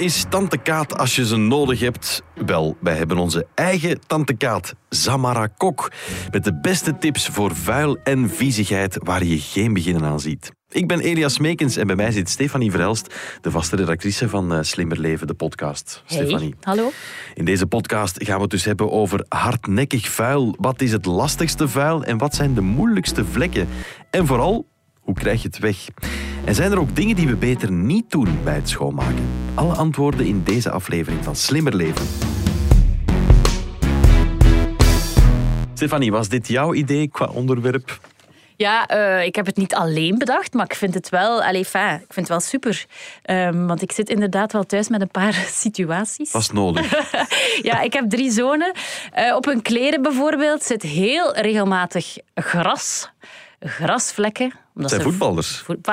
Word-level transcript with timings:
Is 0.00 0.24
Tante 0.28 0.58
Kaat 0.58 0.98
als 0.98 1.16
je 1.16 1.26
ze 1.26 1.36
nodig 1.36 1.80
hebt? 1.80 2.22
Wel, 2.46 2.76
wij 2.80 2.96
hebben 2.96 3.18
onze 3.18 3.46
eigen 3.54 4.00
Tante 4.06 4.34
Kaat, 4.34 4.74
Samara 4.88 5.46
Kok, 5.46 5.92
met 6.30 6.44
de 6.44 6.60
beste 6.60 6.98
tips 6.98 7.26
voor 7.28 7.54
vuil 7.54 7.96
en 8.04 8.30
viezigheid 8.30 8.96
waar 9.02 9.24
je 9.24 9.38
geen 9.38 9.72
beginnen 9.72 10.04
aan 10.04 10.20
ziet. 10.20 10.52
Ik 10.68 10.86
ben 10.86 11.00
Elias 11.00 11.38
Meekens 11.38 11.76
en 11.76 11.86
bij 11.86 11.96
mij 11.96 12.10
zit 12.10 12.28
Stefanie 12.28 12.70
Verhelst, 12.70 13.14
de 13.40 13.50
vaste 13.50 13.76
redactrice 13.76 14.28
van 14.28 14.52
eh, 14.52 14.58
Slimmer 14.62 14.98
Leven, 15.00 15.26
de 15.26 15.34
podcast. 15.34 16.02
Stefanie. 16.06 16.54
hallo. 16.60 16.90
In 17.34 17.44
deze 17.44 17.66
podcast 17.66 18.24
gaan 18.24 18.36
we 18.36 18.42
het 18.42 18.50
dus 18.50 18.64
hebben 18.64 18.90
over 18.90 19.24
hardnekkig 19.28 20.08
vuil. 20.08 20.54
Wat 20.58 20.80
is 20.80 20.92
het 20.92 21.06
lastigste 21.06 21.68
vuil 21.68 22.04
en 22.04 22.18
wat 22.18 22.34
zijn 22.34 22.54
de 22.54 22.60
moeilijkste 22.60 23.24
vlekken? 23.24 23.68
En 24.10 24.26
vooral, 24.26 24.66
hoe 25.00 25.14
krijg 25.14 25.42
je 25.42 25.48
het 25.48 25.58
weg? 25.58 25.88
En 26.44 26.54
zijn 26.54 26.72
er 26.72 26.78
ook 26.78 26.96
dingen 26.96 27.16
die 27.16 27.26
we 27.26 27.36
beter 27.36 27.72
niet 27.72 28.10
doen 28.10 28.38
bij 28.44 28.54
het 28.54 28.68
schoonmaken? 28.68 29.28
Alle 29.54 29.74
antwoorden 29.74 30.26
in 30.26 30.42
deze 30.44 30.70
aflevering 30.70 31.24
van 31.24 31.36
Slimmer 31.36 31.76
Leven. 31.76 32.06
Stefanie, 35.74 36.10
was 36.10 36.28
dit 36.28 36.48
jouw 36.48 36.74
idee 36.74 37.08
qua 37.08 37.26
onderwerp? 37.26 38.00
Ja, 38.60 38.86
eh, 38.86 39.24
ik 39.24 39.34
heb 39.34 39.46
het 39.46 39.56
niet 39.56 39.74
alleen 39.74 40.18
bedacht, 40.18 40.54
maar 40.54 40.64
ik 40.64 40.74
vind 40.74 40.94
het 40.94 41.08
wel, 41.08 41.42
allez, 41.42 41.74
ik 41.74 41.74
vind 42.08 42.14
het 42.14 42.28
wel 42.28 42.40
super. 42.40 42.86
Ehm, 43.22 43.66
want 43.66 43.82
ik 43.82 43.92
zit 43.92 44.08
inderdaad 44.08 44.52
wel 44.52 44.64
thuis 44.64 44.88
met 44.88 45.00
een 45.00 45.10
paar 45.10 45.32
situaties. 45.64 46.32
Was 46.32 46.52
nodig. 46.52 47.12
ja, 47.70 47.80
ik 47.80 47.92
heb 47.92 48.10
drie 48.10 48.30
zonen. 48.30 48.72
Eh, 49.12 49.34
op 49.36 49.44
hun 49.44 49.62
kleren 49.62 50.02
bijvoorbeeld 50.02 50.62
zit 50.62 50.82
heel 50.82 51.36
regelmatig 51.36 52.16
gras. 52.34 53.10
Grasvlekken. 53.60 54.52
Omdat 54.74 54.90
Zijn 54.90 55.02
voetballers. 55.02 55.56
Voet-. 55.58 55.88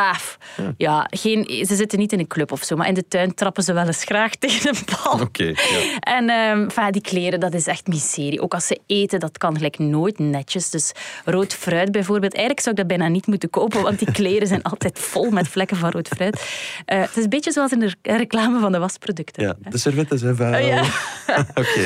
Ja, 0.77 1.07
geen, 1.09 1.65
ze 1.67 1.75
zitten 1.75 1.99
niet 1.99 2.11
in 2.11 2.19
een 2.19 2.27
club 2.27 2.51
of 2.51 2.63
zo, 2.63 2.75
maar 2.75 2.87
in 2.87 2.93
de 2.93 3.07
tuin 3.07 3.33
trappen 3.33 3.63
ze 3.63 3.73
wel 3.73 3.85
eens 3.85 4.03
graag 4.03 4.35
tegen 4.45 4.69
een 4.69 4.81
bal. 5.03 5.19
Oké, 5.19 5.43
ja. 5.43 5.99
En 5.99 6.29
ehm, 6.29 6.63
enfin, 6.63 6.91
die 6.91 7.01
kleren, 7.01 7.39
dat 7.39 7.53
is 7.53 7.67
echt 7.67 7.87
miserie. 7.87 8.41
Ook 8.41 8.53
als 8.53 8.67
ze 8.67 8.79
eten, 8.85 9.19
dat 9.19 9.37
kan 9.37 9.55
gelijk 9.55 9.79
nooit 9.79 10.19
netjes. 10.19 10.69
Dus 10.69 10.91
rood 11.25 11.53
fruit 11.53 11.91
bijvoorbeeld. 11.91 12.33
Eigenlijk 12.33 12.63
zou 12.63 12.75
ik 12.75 12.81
dat 12.81 12.97
bijna 12.97 13.07
niet 13.13 13.27
moeten 13.27 13.49
kopen, 13.49 13.81
want 13.81 13.99
die 13.99 14.11
kleren 14.11 14.47
zijn 14.47 14.63
altijd 14.71 14.99
vol 14.99 15.29
met 15.31 15.47
vlekken 15.47 15.77
van 15.77 15.89
rood 15.91 16.07
fruit. 16.07 16.45
Eh, 16.85 16.99
het 17.01 17.17
is 17.17 17.23
een 17.23 17.29
beetje 17.29 17.51
zoals 17.51 17.71
in 17.71 17.79
de 17.79 17.93
reclame 18.01 18.59
van 18.59 18.71
de 18.71 18.79
wasproducten. 18.79 19.43
ja, 19.43 19.55
de 19.69 19.77
servetten 19.77 20.19
zijn 20.19 20.35
vuil. 20.35 20.53
Oh, 20.63 20.67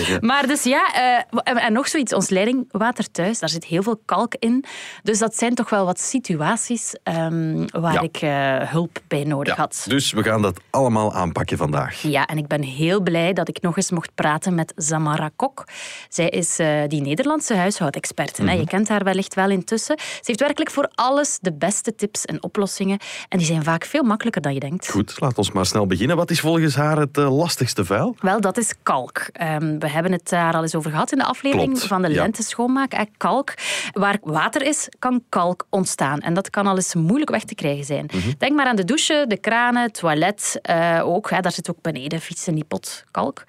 ja. 0.10 0.18
Maar 0.20 0.48
dus 0.48 0.64
ja, 0.64 0.94
eh, 0.94 1.40
en- 1.44 1.58
en 1.58 1.74
nog 1.74 1.88
zoiets, 1.88 2.14
ons 2.14 2.30
leidingwater 2.30 3.12
thuis, 3.12 3.40
daar 3.40 3.50
zit 3.50 3.66
heel 3.66 3.84
veel 3.84 4.02
kalk 4.06 4.36
in. 4.40 4.66
Dus 5.04 5.20
dat 5.20 5.36
zijn 5.38 5.56
toch 5.56 5.70
wel 5.70 5.86
wat 5.86 6.00
situaties 6.00 6.81
ehm, 7.04 7.66
waar 7.72 7.94
Ja. 7.94 8.02
ik 8.02 8.18
eh, 8.18 8.70
hulp 8.72 9.00
bij 9.08 9.24
nodig 9.24 9.56
Ja, 9.56 9.62
had. 9.62 9.86
dus 9.88 10.12
we 10.12 10.24
gaan 10.24 10.42
dat 10.42 10.60
allemaal 10.70 11.14
aanpakken 11.14 11.58
vandaag. 11.58 12.02
Ja, 12.02 12.26
en 12.26 12.38
ik 12.38 12.48
ben 12.48 12.62
heel 12.64 13.02
blij 13.02 13.34
dat 13.34 13.48
ik 13.50 13.62
nog 13.62 13.78
eens 13.78 13.92
mocht 13.92 14.16
praten 14.16 14.56
met 14.56 14.74
Samara 14.76 15.30
Kok. 15.36 15.64
Zij 16.10 16.30
is 16.30 16.60
eh, 16.60 16.68
die 16.88 17.02
Nederlandse 17.02 17.56
huishoudexperte. 17.56 18.44
Mhm. 18.44 18.58
Je 18.58 18.66
kent 18.68 18.88
haar 18.90 19.04
wellicht 19.04 19.34
wel 19.34 19.50
intussen. 19.50 20.00
Ze 20.00 20.22
heeft 20.24 20.40
werkelijk 20.40 20.72
voor 20.72 20.90
alles 20.96 21.38
de 21.42 21.54
beste 21.54 21.96
tips 21.96 22.26
en 22.26 22.44
oplossingen. 22.44 23.00
En 23.30 23.38
die 23.38 23.48
zijn 23.48 23.64
vaak 23.64 23.86
veel 23.86 24.04
makkelijker 24.04 24.42
dan 24.42 24.54
je 24.54 24.60
denkt. 24.60 24.90
Goed, 24.90 25.20
laat 25.20 25.38
ons 25.38 25.52
maar 25.52 25.66
snel 25.66 25.86
beginnen. 25.86 26.16
Wat 26.16 26.30
is 26.32 26.40
volgens 26.40 26.76
haar 26.76 26.98
het 26.98 27.18
eh, 27.18 27.38
lastigste 27.38 27.86
vuil? 27.86 28.16
Wel, 28.20 28.42
dat 28.42 28.58
is 28.58 28.74
kalk. 28.84 29.28
Ehm, 29.32 29.80
we 29.80 29.90
hebben 29.90 30.12
het 30.12 30.30
daar 30.30 30.54
al 30.54 30.62
eens 30.62 30.76
over 30.76 30.92
gehad 30.92 31.12
in 31.12 31.18
de 31.18 31.24
aflevering 31.26 31.70
Klopt, 31.72 31.88
van 31.88 32.02
de 32.02 32.10
ja. 32.10 32.22
lente 32.22 32.44
schoonmaak. 32.44 32.94
hè. 32.94 33.04
Kalk. 33.18 33.54
Waar 33.92 34.18
water 34.22 34.62
is, 34.62 34.90
kan 35.00 35.24
kalk 35.30 35.66
ontstaan. 35.70 36.20
En 36.20 36.34
dat 36.34 36.50
kan 36.50 36.68
al 36.72 36.78
eens 36.78 36.96
moeilijk 36.96 37.32
weg 37.32 37.44
te 37.44 37.56
krijgen 37.56 37.86
zijn. 37.86 38.06
Mhm. 38.14 38.32
Denk 38.38 38.56
maar 38.56 38.66
aan 38.66 38.76
de 38.76 38.86
douche, 38.86 39.26
de 39.28 39.38
kranen, 39.38 39.82
het 39.82 39.94
toilet 39.94 40.60
eh, 40.62 41.02
ook. 41.04 41.30
Hè. 41.30 41.40
Daar 41.40 41.52
zit 41.52 41.70
ook 41.70 41.82
beneden 41.82 42.22
fietsen 42.22 42.56
die 42.56 42.64
pot 42.64 43.06
kalk. 43.12 43.44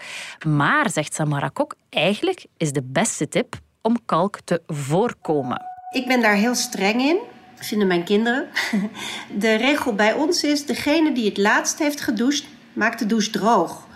Maar, 0.47 0.91
zegt 0.91 1.15
Samara 1.15 1.49
Kok, 1.49 1.75
eigenlijk 1.91 2.47
is 2.57 2.73
de 2.73 2.83
beste 2.83 3.29
tip 3.29 3.55
om 3.83 3.97
kalk 4.05 4.39
te 4.45 4.63
voorkomen. 4.67 5.63
Ik 5.91 6.07
ben 6.07 6.21
daar 6.21 6.35
heel 6.35 6.55
streng 6.55 7.01
in, 7.01 7.19
vinden 7.55 7.87
mijn 7.87 8.05
kinderen. 8.05 8.49
De 9.39 9.55
regel 9.55 9.95
bij 9.95 10.13
ons 10.13 10.45
is: 10.45 10.67
degene 10.67 11.13
die 11.13 11.29
het 11.29 11.39
laatst 11.39 11.79
heeft 11.79 12.01
gedoucht, 12.01 12.45
maakt 12.73 12.99
de 12.99 13.07
douche 13.07 13.31
droog. 13.31 13.87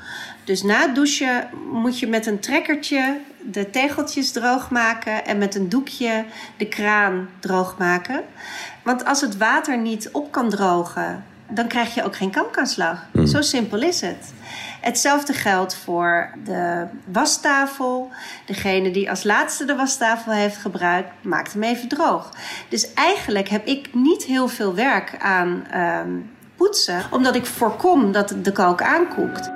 Dus 0.44 0.62
na 0.62 0.80
het 0.80 0.94
douchen 0.94 1.48
moet 1.72 1.98
je 1.98 2.06
met 2.06 2.26
een 2.26 2.40
trekkertje 2.40 3.20
de 3.50 3.70
tegeltjes 3.70 4.32
droog 4.32 4.70
maken 4.70 5.24
en 5.24 5.38
met 5.38 5.54
een 5.54 5.68
doekje 5.68 6.24
de 6.56 6.66
kraan 6.66 7.28
droog 7.40 7.78
maken. 7.78 8.24
Want 8.82 9.04
als 9.04 9.20
het 9.20 9.36
water 9.36 9.78
niet 9.78 10.08
op 10.12 10.32
kan 10.32 10.50
drogen, 10.50 11.24
dan 11.48 11.66
krijg 11.66 11.94
je 11.94 12.04
ook 12.04 12.16
geen 12.16 12.30
kalkaanslag. 12.30 13.06
Zo 13.24 13.40
simpel 13.40 13.82
is 13.82 14.00
het. 14.00 14.32
Hetzelfde 14.80 15.32
geldt 15.32 15.74
voor 15.74 16.30
de 16.44 16.86
wastafel. 17.04 18.10
Degene 18.46 18.90
die 18.90 19.10
als 19.10 19.22
laatste 19.22 19.64
de 19.64 19.74
wastafel 19.74 20.32
heeft 20.32 20.56
gebruikt, 20.56 21.10
maakt 21.22 21.52
hem 21.52 21.62
even 21.62 21.88
droog. 21.88 22.30
Dus 22.68 22.94
eigenlijk 22.94 23.48
heb 23.48 23.66
ik 23.66 23.94
niet 23.94 24.24
heel 24.24 24.48
veel 24.48 24.74
werk 24.74 25.16
aan 25.18 25.66
ehm, 25.70 26.10
poetsen, 26.56 27.02
omdat 27.10 27.34
ik 27.34 27.46
voorkom 27.46 28.12
dat 28.12 28.34
de 28.42 28.52
kalk 28.52 28.82
aankoekt. 28.82 29.50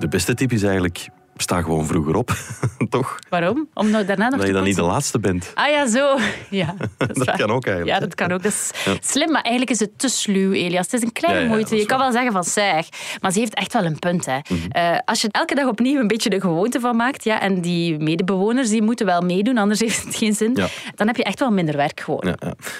De 0.00 0.08
beste 0.08 0.34
tip 0.34 0.52
is 0.52 0.62
eigenlijk, 0.62 1.08
sta 1.42 1.62
gewoon 1.62 1.86
vroeger 1.86 2.14
op. 2.14 2.30
Toch? 2.88 3.18
Waarom? 3.28 3.68
Om 3.74 3.90
nou 3.90 4.04
daarna 4.04 4.28
nog 4.28 4.38
Dat 4.38 4.46
je 4.46 4.52
dan 4.52 4.64
niet 4.64 4.76
de 4.76 4.82
laatste 4.82 5.18
bent. 5.18 5.50
Ah 5.54 5.70
ja, 5.70 5.86
zo. 5.86 6.16
Ja, 6.50 6.74
dat, 6.96 7.30
kan 7.36 7.50
ook 7.50 7.66
eigenlijk, 7.66 7.86
Ja, 7.86 7.98
dat 8.06 8.14
kan 8.14 8.32
ook. 8.32 8.42
Dat 8.42 8.52
is 8.52 8.70
slim, 9.00 9.30
maar 9.30 9.42
eigenlijk 9.42 9.70
is 9.70 9.80
het 9.80 9.98
te 9.98 10.08
sluw, 10.08 10.52
Elias. 10.52 10.84
Het 10.84 10.92
is 10.92 11.02
een 11.02 11.12
kleine 11.12 11.40
Ja, 11.40 11.46
ja, 11.46 11.52
moeite. 11.52 11.76
Je 11.76 11.86
kan 11.86 11.98
wel 11.98 12.12
zeggen 12.12 12.32
van 12.32 12.44
zeg, 12.44 12.86
maar 13.20 13.32
ze 13.32 13.38
heeft 13.38 13.54
echt 13.54 13.72
wel 13.72 13.84
een 13.84 13.98
punt. 13.98 14.26
Hè. 14.26 14.38
Mhm. 14.48 14.70
Eh, 14.70 14.98
als 15.04 15.20
je 15.20 15.28
elke 15.30 15.54
dag 15.54 15.66
opnieuw 15.66 16.00
een 16.00 16.06
beetje 16.06 16.30
de 16.30 16.40
gewoonte 16.40 16.80
van 16.80 16.96
maakt, 16.96 17.24
ja, 17.24 17.40
en 17.40 17.60
die 17.60 17.98
medebewoners 17.98 18.68
die 18.68 18.82
moeten 18.82 19.06
wel 19.06 19.20
meedoen, 19.20 19.58
anders 19.58 19.80
heeft 19.80 20.04
het 20.04 20.14
geen 20.16 20.34
zin, 20.34 20.52
Ja. 20.54 20.66
dan 20.94 21.06
heb 21.06 21.16
je 21.16 21.24
echt 21.24 21.38
wel 21.38 21.50
minder 21.50 21.76
werk 21.76 22.00
gewoon. 22.00 22.36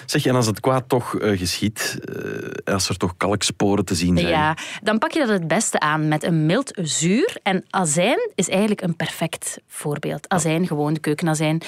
Zeg, 0.07 0.27
en 0.27 0.35
als 0.35 0.47
het 0.47 0.61
kwaad 0.61 0.89
toch 0.89 1.15
eh, 1.19 1.39
geschiet, 1.39 1.99
eh, 2.65 2.75
als 2.75 2.89
er 2.89 2.97
toch 2.97 3.15
kalksporen 3.17 3.85
te 3.85 3.95
zien 3.95 4.17
zijn, 4.19 4.29
Ja, 4.31 4.57
dan 4.83 4.99
pak 4.99 5.13
je 5.13 5.19
dat 5.19 5.29
het 5.29 5.49
beste 5.49 5.81
aan 5.81 6.09
met 6.09 6.25
een 6.25 6.47
mild 6.47 6.71
zuur. 6.83 7.37
En 7.43 7.65
azijn 7.71 8.31
is 8.35 8.49
eigenlijk 8.51 8.83
een 8.83 8.97
perfect 8.97 9.59
voorbeeld. 9.67 10.29
Azijn, 10.29 10.67
gewoon 10.67 10.95
de 10.95 11.01
keukenazijn. 11.01 11.61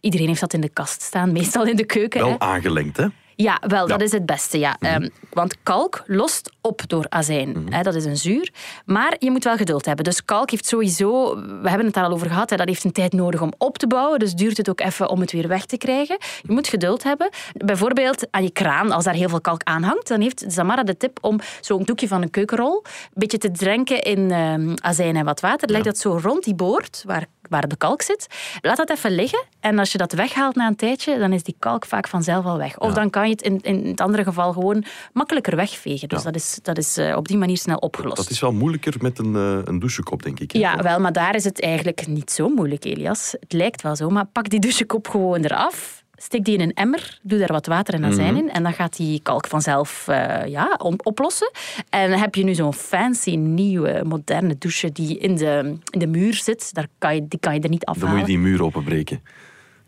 Iedereen 0.00 0.26
heeft 0.26 0.40
dat 0.40 0.52
in 0.52 0.60
de 0.60 0.68
kast 0.68 1.02
staan, 1.02 1.32
meestal 1.32 1.66
in 1.66 1.76
de 1.76 1.86
keuken. 1.86 2.20
wel 2.20 2.30
hè. 2.30 2.38
aangelengd, 2.38 2.96
hè? 2.96 3.06
Ja, 3.40 3.60
wel, 3.66 3.86
dat 3.86 4.00
is 4.00 4.12
het 4.12 4.26
beste. 4.26 4.58
Ja. 4.58 4.76
Ehm, 4.80 5.08
want 5.32 5.56
kalk 5.62 6.02
lost 6.06 6.50
op 6.60 6.82
door 6.86 7.06
azijn. 7.08 7.66
Hè, 7.70 7.82
dat 7.82 7.94
is 7.94 8.04
een 8.04 8.16
zuur. 8.16 8.52
Maar 8.84 9.16
je 9.18 9.30
moet 9.30 9.44
wel 9.44 9.56
geduld 9.56 9.84
hebben. 9.84 10.04
Dus 10.04 10.24
kalk 10.24 10.50
heeft 10.50 10.66
sowieso, 10.66 11.34
we 11.34 11.68
hebben 11.68 11.86
het 11.86 11.94
daar 11.94 12.04
al 12.04 12.12
over 12.12 12.26
gehad, 12.26 12.48
dat 12.48 12.66
heeft 12.66 12.84
een 12.84 12.92
tijd 12.92 13.12
nodig 13.12 13.40
om 13.40 13.52
op 13.58 13.78
te 13.78 13.86
bouwen. 13.86 14.18
Dus 14.18 14.32
duurt 14.32 14.56
het 14.56 14.68
ook 14.68 14.80
even 14.80 15.08
om 15.08 15.20
het 15.20 15.32
weer 15.32 15.48
weg 15.48 15.64
te 15.64 15.76
krijgen. 15.76 16.16
Je 16.42 16.52
moet 16.52 16.68
geduld 16.68 17.02
hebben. 17.02 17.30
Bijvoorbeeld 17.52 18.26
aan 18.30 18.42
je 18.42 18.50
kraan, 18.50 18.90
als 18.90 19.04
daar 19.04 19.14
heel 19.14 19.28
veel 19.28 19.40
kalk 19.40 19.62
aan 19.62 19.82
hangt, 19.82 20.08
dan 20.08 20.20
heeft 20.20 20.44
Samara 20.48 20.82
de 20.82 20.96
tip 20.96 21.18
om 21.20 21.40
zo'n 21.60 21.84
doekje 21.84 22.08
van 22.08 22.22
een 22.22 22.30
keukenrol 22.30 22.82
een 22.84 23.10
beetje 23.14 23.38
te 23.38 23.50
drenken 23.50 24.02
in 24.02 24.30
ehm, 24.30 24.74
azijn 24.74 25.16
en 25.16 25.24
wat 25.24 25.40
water. 25.40 25.70
Leg 25.70 25.82
dat 25.82 25.98
zo 25.98 26.18
rond 26.22 26.44
die 26.44 26.54
boord, 26.54 27.02
waar 27.06 27.26
waar 27.48 27.68
de 27.68 27.76
kalk 27.76 28.02
zit. 28.02 28.26
Laat 28.60 28.76
dat 28.76 28.90
even 28.90 29.10
liggen. 29.10 29.44
En 29.60 29.78
als 29.78 29.92
je 29.92 29.98
dat 29.98 30.12
weghaalt 30.12 30.54
na 30.54 30.66
een 30.66 30.76
tijdje, 30.76 31.18
dan 31.18 31.32
is 31.32 31.42
die 31.42 31.56
kalk 31.58 31.84
vaak 31.84 32.08
vanzelf 32.08 32.44
al 32.44 32.58
weg. 32.58 32.78
Of 32.78 32.92
dan 32.92 33.10
kan 33.10 33.27
je 33.28 33.34
het 33.34 33.42
in, 33.42 33.60
in 33.62 33.86
het 33.86 34.00
andere 34.00 34.24
geval 34.24 34.52
gewoon 34.52 34.84
makkelijker 35.12 35.56
wegvegen. 35.56 36.08
Dus 36.08 36.22
dat 36.22 36.34
is, 36.34 36.58
dat 36.62 36.78
is 36.78 36.96
eh, 36.96 37.16
op 37.16 37.28
die 37.28 37.36
manier 37.36 37.56
snel 37.56 37.76
opgelost. 37.76 38.16
Dat 38.16 38.30
is 38.30 38.40
wel 38.40 38.52
moeilijker 38.52 38.94
met 39.00 39.18
een, 39.18 39.36
eh, 39.36 39.58
een 39.64 39.78
douchekop, 39.78 40.22
denk 40.22 40.40
ik. 40.40 40.52
hè? 40.52 40.58
Ja, 40.58 40.82
wel, 40.82 41.00
maar 41.00 41.12
daar 41.12 41.34
is 41.34 41.44
het 41.44 41.60
eigenlijk 41.62 42.06
niet 42.06 42.30
zo 42.30 42.48
moeilijk, 42.48 42.84
Elias. 42.84 43.34
Het 43.40 43.52
lijkt 43.52 43.82
wel 43.82 43.96
zo, 43.96 44.10
maar 44.10 44.24
pak 44.26 44.48
die 44.48 44.60
douchekop 44.60 45.08
gewoon 45.08 45.40
eraf. 45.44 45.96
Steek 46.20 46.44
die 46.44 46.54
in 46.54 46.60
een 46.60 46.74
emmer, 46.74 47.18
doe 47.22 47.38
daar 47.38 47.52
wat 47.52 47.66
water 47.66 47.94
en 47.94 48.04
azijn 48.04 48.36
in 48.36 48.50
en 48.50 48.62
dan 48.62 48.72
gaat 48.72 48.96
die 48.96 49.20
kalk 49.22 49.46
vanzelf 49.46 50.08
eh, 50.08 50.46
ja, 50.46 50.78
oplossen. 51.02 51.50
En 51.88 52.10
dan 52.10 52.18
heb 52.18 52.34
je 52.34 52.44
nu 52.44 52.54
zo'n 52.54 52.72
fancy, 52.74 53.34
nieuwe, 53.36 54.02
moderne 54.04 54.56
douche 54.58 54.92
die 54.92 55.18
in 55.18 55.36
de, 55.36 55.76
in 55.90 55.98
de 55.98 56.06
muur 56.06 56.34
zit. 56.34 56.74
Daar 56.74 56.86
kan 56.98 57.14
je, 57.14 57.28
die 57.28 57.38
kan 57.38 57.54
je 57.54 57.60
er 57.60 57.68
niet 57.68 57.84
Dan 57.84 57.94
afhalen. 57.94 58.16
moet 58.18 58.26
je 58.26 58.32
die 58.32 58.42
muur 58.42 58.62
openbreken. 58.62 59.22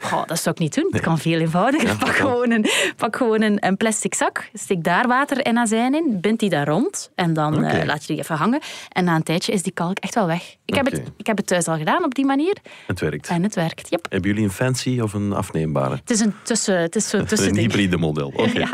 Goh, 0.00 0.26
dat 0.26 0.40
zou 0.40 0.54
ik 0.54 0.60
niet 0.60 0.74
doen. 0.74 0.88
Het 0.90 1.00
kan 1.00 1.18
veel 1.18 1.40
eenvoudiger. 1.40 1.96
pak 1.96 2.16
gewoon, 2.16 2.50
een, 2.50 2.66
pak 2.96 3.16
gewoon 3.16 3.42
een, 3.42 3.66
een, 3.66 3.76
plastic 3.76 4.14
zak, 4.14 4.50
steek 4.52 4.84
daar 4.84 5.06
water 5.06 5.38
en 5.38 5.58
azijn 5.58 5.94
in, 5.94 6.20
bind 6.20 6.40
die 6.40 6.50
daar 6.50 6.66
rond 6.66 7.10
en 7.14 7.32
dan 7.32 7.58
okay. 7.58 7.86
laat 7.86 8.00
je 8.00 8.12
die 8.12 8.22
even 8.22 8.36
hangen. 8.36 8.60
En 8.88 9.04
na 9.04 9.14
een 9.14 9.22
tijdje 9.22 9.52
is 9.52 9.62
die 9.62 9.72
kalk 9.72 9.98
echt 9.98 10.14
wel 10.14 10.26
weg. 10.26 10.56
Ik, 10.64 10.74
heb, 10.74 10.84
het, 10.84 11.02
ik 11.16 11.26
heb 11.26 11.36
het 11.36 11.46
thuis 11.46 11.68
al 11.68 11.76
gedaan 11.76 12.04
op 12.04 12.14
die 12.14 12.26
manier. 12.26 12.56
Het 12.86 13.00
werkt. 13.00 13.28
En 13.28 13.42
het 13.42 13.54
werkt, 13.54 13.90
yep. 13.90 14.06
Hebben 14.10 14.30
jullie 14.30 14.44
een 14.44 14.52
fancy 14.52 15.00
of 15.00 15.12
een 15.12 15.32
afneembare? 15.32 15.94
Het 15.94 16.10
is 16.10 16.20
een 16.20 16.34
tussen, 16.42 16.78
het 16.78 16.96
is 16.96 17.08
zo'n 17.08 17.24
tussen 17.30 17.48
Een 17.48 17.56
hybride 17.56 17.96
model, 17.96 18.26
oké. 18.26 18.40
Okay. 18.40 18.60
Ja. 18.60 18.68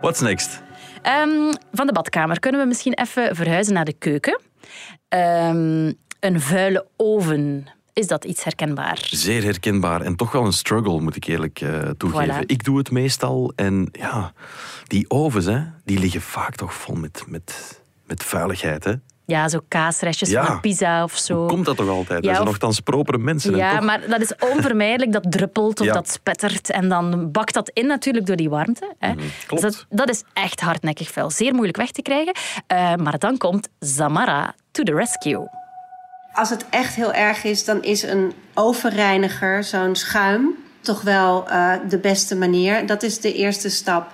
What's 0.00 0.20
next? 0.20 0.62
Um, 1.02 1.52
van 1.72 1.86
de 1.86 1.92
badkamer 1.92 2.40
kunnen 2.40 2.60
we 2.60 2.66
misschien 2.66 2.94
even 2.94 3.36
verhuizen 3.36 3.74
naar 3.74 3.84
de 3.84 3.94
keuken. 3.98 4.40
Um, 5.08 5.94
een 6.20 6.40
vuile 6.40 6.86
oven. 6.96 7.66
Is 8.00 8.06
dat 8.06 8.24
iets 8.24 8.44
herkenbaar? 8.44 8.98
Zeer 9.10 9.42
herkenbaar 9.42 10.00
en 10.00 10.16
toch 10.16 10.32
wel 10.32 10.44
een 10.44 10.52
struggle, 10.52 11.00
moet 11.00 11.16
ik 11.16 11.24
eerlijk 11.24 11.60
uh, 11.60 11.78
toegeven. 11.96 12.34
Voilà. 12.42 12.46
Ik 12.46 12.64
doe 12.64 12.78
het 12.78 12.90
meestal 12.90 13.52
en 13.56 13.88
ja, 13.92 14.32
die 14.86 15.04
ovens, 15.10 15.44
hè, 15.46 15.60
die 15.84 15.98
liggen 15.98 16.20
vaak 16.20 16.54
toch 16.56 16.74
vol 16.74 16.94
met, 16.94 17.24
met, 17.26 17.80
met 18.06 18.22
vuiligheid. 18.24 18.84
Hè? 18.84 18.92
Ja, 19.24 19.48
zo 19.48 19.60
kaasrestjes 19.68 20.30
Ja. 20.30 20.44
van 20.46 20.60
pizza 20.60 21.02
of 21.04 21.16
zo. 21.16 21.38
Hoe 21.38 21.48
komt 21.48 21.64
dat 21.64 21.76
toch 21.76 21.88
altijd? 21.88 22.08
Ja, 22.08 22.14
dat 22.14 22.24
zijn 22.24 22.38
of- 22.40 22.44
nogthans 22.44 22.80
propere 22.80 23.18
mensen. 23.18 23.52
en 23.52 23.58
Ja, 23.58 23.74
toch- 23.76 23.84
maar 23.84 24.08
dat 24.08 24.20
is 24.20 24.32
onvermijdelijk. 24.38 25.12
Dat 25.12 25.32
druppelt 25.32 25.80
of 25.80 25.86
Ja. 25.86 25.92
dat 25.92 26.08
spettert. 26.10 26.70
En 26.70 26.88
dan 26.88 27.30
bakt 27.30 27.54
dat 27.54 27.70
in 27.74 27.86
natuurlijk 27.86 28.26
door 28.26 28.36
die 28.36 28.50
warmte. 28.50 28.94
Hè. 28.98 29.12
Mhm, 29.12 29.24
klopt. 29.46 29.62
Dus 29.62 29.74
dat, 29.76 29.86
dat 29.88 30.08
is 30.08 30.22
echt 30.32 30.60
hardnekkig 30.60 31.10
vuil. 31.10 31.30
Zeer 31.30 31.52
moeilijk 31.52 31.76
weg 31.76 31.90
te 31.90 32.02
krijgen. 32.02 32.34
Eh, 32.66 32.94
maar 32.94 33.18
dan 33.18 33.36
komt 33.36 33.68
Zamara 33.78 34.54
to 34.70 34.82
the 34.82 34.94
rescue. 34.94 35.48
Als 36.32 36.50
het 36.50 36.64
echt 36.70 36.94
heel 36.94 37.12
erg 37.12 37.44
is, 37.44 37.64
dan 37.64 37.82
is 37.82 38.02
een 38.02 38.32
ovenreiniger, 38.54 39.64
zo'n 39.64 39.96
schuim, 39.96 40.54
toch 40.80 41.02
wel 41.02 41.48
eh, 41.48 41.72
de 41.88 41.98
beste 41.98 42.36
manier. 42.36 42.86
Dat 42.86 43.02
is 43.02 43.20
de 43.20 43.34
eerste 43.34 43.70
stap. 43.70 44.12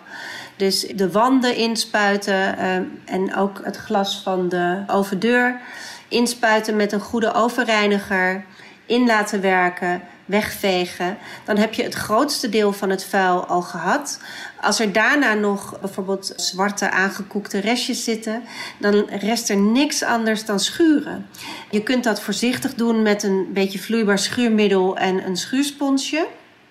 Dus 0.57 0.81
de 0.81 1.11
wanden 1.11 1.57
inspuiten 1.57 2.59
eh, 2.59 2.75
en 3.05 3.35
ook 3.37 3.61
het 3.65 3.77
glas 3.77 4.21
van 4.23 4.49
de 4.49 4.83
overdeur 4.87 5.61
inspuiten 6.09 6.77
met 6.77 6.93
een 6.93 7.01
goede 7.01 7.33
ovenreiniger, 7.33 8.45
in 8.87 9.07
laten 9.07 9.41
werken, 9.41 10.03
wegvegen. 10.27 11.19
Dan 11.45 11.57
heb 11.57 11.75
je 11.75 11.83
het 11.83 11.95
grootste 11.95 12.49
deel 12.49 12.73
van 12.73 12.91
het 12.91 13.05
vuil 13.05 13.47
al 13.47 13.63
gehad. 13.63 14.21
Als 14.61 14.81
er 14.81 14.93
daarna 14.93 15.35
nog 15.35 15.81
bijvoorbeeld 15.81 16.33
zwarte 16.37 16.91
aangekoekte 16.91 17.59
restjes 17.59 18.05
zitten, 18.05 18.43
dan 18.79 19.07
rest 19.09 19.51
er 19.51 19.57
niks 19.57 20.03
anders 20.03 20.45
dan 20.45 20.61
schuren. 20.61 21.27
Je 21.71 21.83
kunt 21.83 22.05
dat 22.05 22.21
voorzichtig 22.21 22.75
doen 22.75 23.03
met 23.03 23.23
een 23.23 23.47
beetje 23.53 23.79
vloeibaar 23.79 24.19
schuurmiddel 24.19 24.97
en 24.97 25.27
een 25.27 25.37
schuursponsje. 25.37 26.27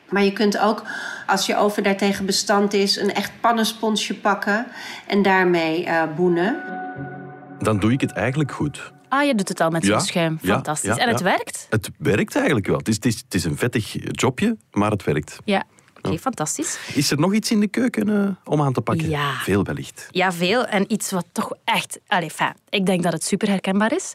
Maar 0.10 0.24
je 0.24 0.34
kunt 0.34 0.58
ook, 0.58 0.84
als 1.26 1.46
je 1.46 1.56
oven 1.56 1.84
daartegen 1.84 2.26
bestand 2.26 2.74
is, 2.74 2.96
een 2.96 3.14
echt 3.14 3.32
pannensponsje 3.40 4.16
pakken 4.16 4.66
en 5.08 5.22
daarmee 5.22 5.86
eh, 5.86 6.04
boenen. 6.16 6.64
Dan 7.60 7.80
doe 7.80 7.92
ik 7.92 8.02
het 8.02 8.12
eigenlijk 8.12 8.52
goed. 8.52 8.94
Ah, 9.16 9.26
je 9.26 9.36
doet 9.36 9.50
het 9.50 9.62
al 9.62 9.70
met 9.70 9.86
Ja, 9.86 9.90
zo'n 10.00 10.08
schuim. 10.08 10.40
Fantastisch. 10.44 10.96
ja, 10.96 11.02
en 11.02 11.10
het 11.10 11.20
ja. 11.20 11.26
werkt? 11.26 11.68
Het 11.70 11.90
werkt 11.98 12.36
eigenlijk 12.36 12.68
wel. 12.68 12.78
Het 12.78 12.88
is, 12.88 12.96
het 12.96 13.06
is, 13.06 13.16
het 13.18 13.34
is 13.34 13.44
een 13.44 13.58
vettig 13.58 13.96
jobje, 14.12 14.58
maar 14.72 14.92
het 14.92 15.04
werkt. 15.04 15.38
Ja. 15.46 15.64
Oké, 16.02 16.18
fantastisch. 16.18 16.78
Is 16.94 17.12
er 17.12 17.20
nog 17.20 17.34
iets 17.34 17.52
in 17.52 17.60
de 17.60 17.68
keuken 17.68 18.10
eh, 18.10 18.30
om 18.54 18.62
aan 18.62 18.74
te 18.74 18.82
pakken? 18.82 19.10
Ja. 19.10 19.34
Veel 19.34 19.64
wellicht. 19.64 20.08
Ja, 20.12 20.32
veel. 20.32 20.66
En 20.66 20.94
iets 20.94 21.12
wat 21.12 21.26
toch 21.32 21.54
echt... 21.64 22.00
Allee, 22.08 22.30
fijn. 22.30 22.56
Ik 22.70 22.86
denk 22.86 23.04
dat 23.04 23.14
het 23.14 23.24
super 23.24 23.48
herkenbaar 23.48 23.96
is. 23.96 24.14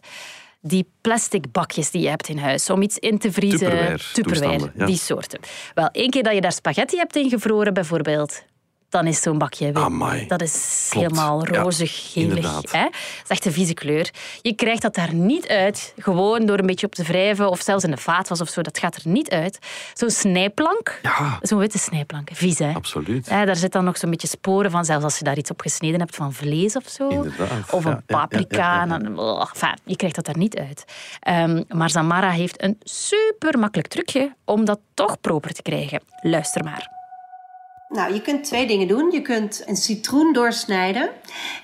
Die 0.60 0.86
plastic 1.00 1.52
bakjes 1.52 1.90
die 1.90 2.02
je 2.02 2.08
hebt 2.08 2.28
in 2.28 2.38
huis 2.38 2.70
om 2.70 2.82
iets 2.82 2.98
in 2.98 3.18
te 3.18 3.32
vriezen. 3.32 3.58
Tupperware 3.58 3.98
Tupperware, 4.12 4.72
ja. 4.74 4.86
die 4.86 4.96
soorten. 4.96 5.40
Wel, 5.74 5.88
één 5.92 6.10
keer 6.10 6.22
dat 6.22 6.34
je 6.34 6.40
daar 6.40 6.52
spaghetti 6.52 6.96
hebt 6.96 7.16
ingevroren 7.16 7.74
bijvoorbeeld, 7.74 8.42
dan 8.90 9.06
is 9.06 9.22
zo'n 9.22 9.38
bakje. 9.38 9.70
Amai. 9.74 10.26
Dat 10.26 10.42
is 10.42 10.86
Klopt. 10.90 11.06
helemaal 11.06 11.46
Ja, 11.52 11.60
rozig, 11.62 12.12
gelig. 12.12 12.28
inderdaad. 12.28 12.70
hè? 12.70 12.82
Dat 12.82 12.92
is 13.22 13.28
echt 13.28 13.44
een 13.46 13.52
vieze 13.52 13.74
kleur. 13.74 14.10
Je 14.42 14.54
krijgt 14.54 14.82
dat 14.82 14.94
daar 14.94 15.14
niet 15.14 15.48
uit, 15.48 15.94
gewoon 15.98 16.46
door 16.46 16.58
een 16.58 16.66
beetje 16.66 16.86
op 16.86 16.94
te 16.94 17.02
wrijven 17.02 17.48
of 17.50 17.60
zelfs 17.60 17.84
in 17.84 17.90
de 17.90 17.96
vaatwas 17.96 18.40
of 18.40 18.48
zo. 18.48 18.62
Dat 18.62 18.78
gaat 18.78 18.96
er 18.96 19.02
niet 19.04 19.30
uit. 19.30 19.58
Zo'n 19.94 20.10
snijplank, 20.10 20.98
Ja. 21.02 21.38
zo'n 21.42 21.58
witte 21.58 21.78
snijplank, 21.78 22.28
vies 22.32 22.58
hè? 22.58 22.72
Absoluut. 22.72 23.26
Ja, 23.26 23.44
daar 23.44 23.56
zit 23.56 23.72
dan 23.72 23.84
nog 23.84 23.96
zo'n 23.98 24.10
beetje 24.10 24.28
sporen 24.28 24.70
van, 24.70 24.84
zelfs 24.84 25.04
als 25.04 25.18
je 25.18 25.24
daar 25.24 25.38
iets 25.38 25.50
op 25.50 25.60
gesneden 25.60 26.00
hebt 26.00 26.16
van 26.16 26.32
vlees 26.32 26.76
of 26.76 26.88
zo. 26.88 27.08
Inderdaad, 27.08 27.70
Of 27.72 27.84
ja, 27.84 27.90
een 27.90 27.96
ja, 27.96 28.02
ja, 28.06 28.16
paprika. 28.26 28.56
ja, 28.56 28.84
ja. 28.84 28.86
dan- 28.98 29.18
oh, 29.18 29.40
enfin, 29.54 29.78
je 29.84 29.96
krijgt 29.96 30.16
dat 30.16 30.24
daar 30.26 30.38
niet 30.38 30.56
uit. 30.56 30.84
Ehm, 31.20 31.62
maar 31.68 31.90
Zamara 31.90 32.30
heeft 32.30 32.62
een 32.62 32.78
super 32.82 33.58
makkelijk 33.58 33.88
trucje 33.88 34.34
om 34.44 34.64
dat 34.64 34.78
toch 34.94 35.20
proper 35.20 35.52
te 35.52 35.62
krijgen. 35.62 36.00
Luister 36.22 36.64
maar. 36.64 36.98
Nou, 37.90 38.14
je 38.14 38.20
kunt 38.20 38.44
twee 38.44 38.66
dingen 38.66 38.88
doen. 38.88 39.10
Je 39.10 39.22
kunt 39.22 39.62
een 39.66 39.76
citroen 39.76 40.32
doorsnijden 40.32 41.08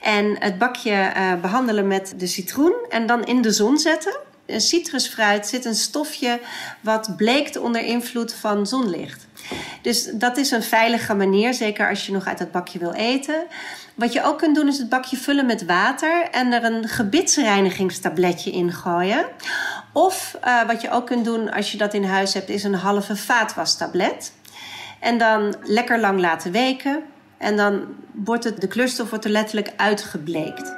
en 0.02 0.36
het 0.38 0.58
bakje 0.58 0.90
eh, 0.90 1.40
behandelen 1.40 1.86
met 1.86 2.14
de 2.16 2.26
citroen 2.26 2.74
en 2.88 3.06
dan 3.06 3.24
in 3.24 3.42
de 3.42 3.52
zon 3.52 3.78
zetten. 3.78 4.16
Een 4.46 4.60
citrusfruit 4.60 5.46
zit 5.46 5.64
een 5.64 5.74
stofje 5.74 6.40
wat 6.80 7.16
bleekt 7.16 7.56
onder 7.56 7.82
invloed 7.82 8.34
van 8.34 8.66
zonlicht. 8.66 9.26
Dus 9.82 10.10
dat 10.14 10.36
is 10.36 10.50
een 10.50 10.62
veilige 10.62 11.14
manier, 11.14 11.54
zeker 11.54 11.88
als 11.88 12.06
je 12.06 12.12
nog 12.12 12.26
uit 12.26 12.38
het 12.38 12.52
bakje 12.52 12.78
wil 12.78 12.92
eten. 12.92 13.46
Wat 13.94 14.12
je 14.12 14.22
ook 14.22 14.38
kunt 14.38 14.54
doen 14.54 14.68
is 14.68 14.78
het 14.78 14.88
bakje 14.88 15.16
vullen 15.16 15.46
met 15.46 15.64
water 15.64 16.28
en 16.30 16.52
er 16.52 16.64
een 16.64 16.88
gebitsreinigingstabletje 16.88 18.50
in 18.50 18.72
gooien. 18.72 19.26
Of 19.92 20.36
eh, 20.40 20.66
wat 20.66 20.80
je 20.80 20.90
ook 20.90 21.06
kunt 21.06 21.24
doen 21.24 21.52
als 21.52 21.72
je 21.72 21.78
dat 21.78 21.94
in 21.94 22.04
huis 22.04 22.34
hebt, 22.34 22.48
is 22.48 22.64
een 22.64 22.74
halve 22.74 23.16
vaatwastablet. 23.16 24.32
En 25.06 25.18
dan 25.18 25.54
lekker 25.62 26.00
lang 26.00 26.20
laten 26.20 26.52
weken. 26.52 27.02
En 27.38 27.56
dan 27.56 27.80
wordt 28.24 28.44
het, 28.44 28.60
de 28.60 28.68
kleurstof 28.68 29.10
wordt 29.10 29.24
er 29.24 29.30
letterlijk 29.30 29.72
uitgebleekt. 29.76 30.76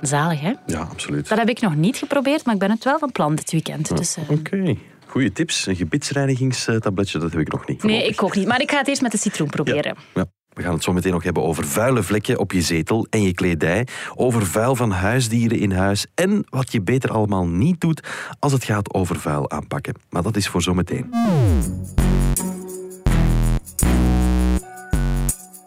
Zalig, 0.00 0.40
hè? 0.40 0.52
Ja, 0.66 0.80
absoluut. 0.80 1.28
Dat 1.28 1.38
heb 1.38 1.48
ik 1.48 1.60
nog 1.60 1.74
niet 1.74 1.96
geprobeerd, 1.96 2.44
maar 2.44 2.54
ik 2.54 2.60
ben 2.60 2.70
het 2.70 2.84
wel 2.84 2.98
van 2.98 3.12
plan 3.12 3.34
dit 3.34 3.50
weekend. 3.50 3.96
Dus, 3.96 4.16
eh, 4.16 4.30
Oké. 4.30 4.76
Goeie 5.06 5.32
tips. 5.32 5.66
Een 5.66 5.76
gebitsreinigingstabletje, 5.76 7.18
dat 7.18 7.30
heb 7.30 7.40
ik 7.40 7.52
nog 7.52 7.66
niet. 7.66 7.82
Nee, 7.82 8.06
ik 8.06 8.22
ook 8.22 8.36
niet. 8.36 8.46
Maar 8.46 8.60
ik 8.60 8.70
ga 8.70 8.78
het 8.78 8.88
eerst 8.88 9.02
met 9.02 9.12
de 9.12 9.18
citroen 9.18 9.48
proberen. 9.48 9.96
Ja. 10.14 10.24
We 10.50 10.62
gaan 10.62 10.74
het 10.74 10.82
zo 10.82 10.92
meteen 10.92 11.12
nog 11.12 11.22
hebben 11.22 11.42
over 11.42 11.64
vuile 11.66 12.02
vlekken 12.02 12.38
op 12.38 12.52
je 12.52 12.62
zetel 12.62 13.06
en 13.10 13.22
je 13.22 13.34
kledij, 13.34 13.86
over 14.14 14.46
vuil 14.46 14.76
van 14.76 14.90
huisdieren 14.90 15.58
in 15.58 15.72
huis 15.72 16.06
en 16.14 16.46
wat 16.48 16.72
je 16.72 16.82
beter 16.82 17.10
allemaal 17.10 17.46
niet 17.46 17.80
doet 17.80 18.08
als 18.38 18.52
het 18.52 18.64
gaat 18.64 18.94
over 18.94 19.20
vuil 19.20 19.50
aanpakken. 19.50 19.94
Maar 20.10 20.22
dat 20.22 20.36
is 20.36 20.48
voor 20.48 20.62
zometeen. 20.62 21.10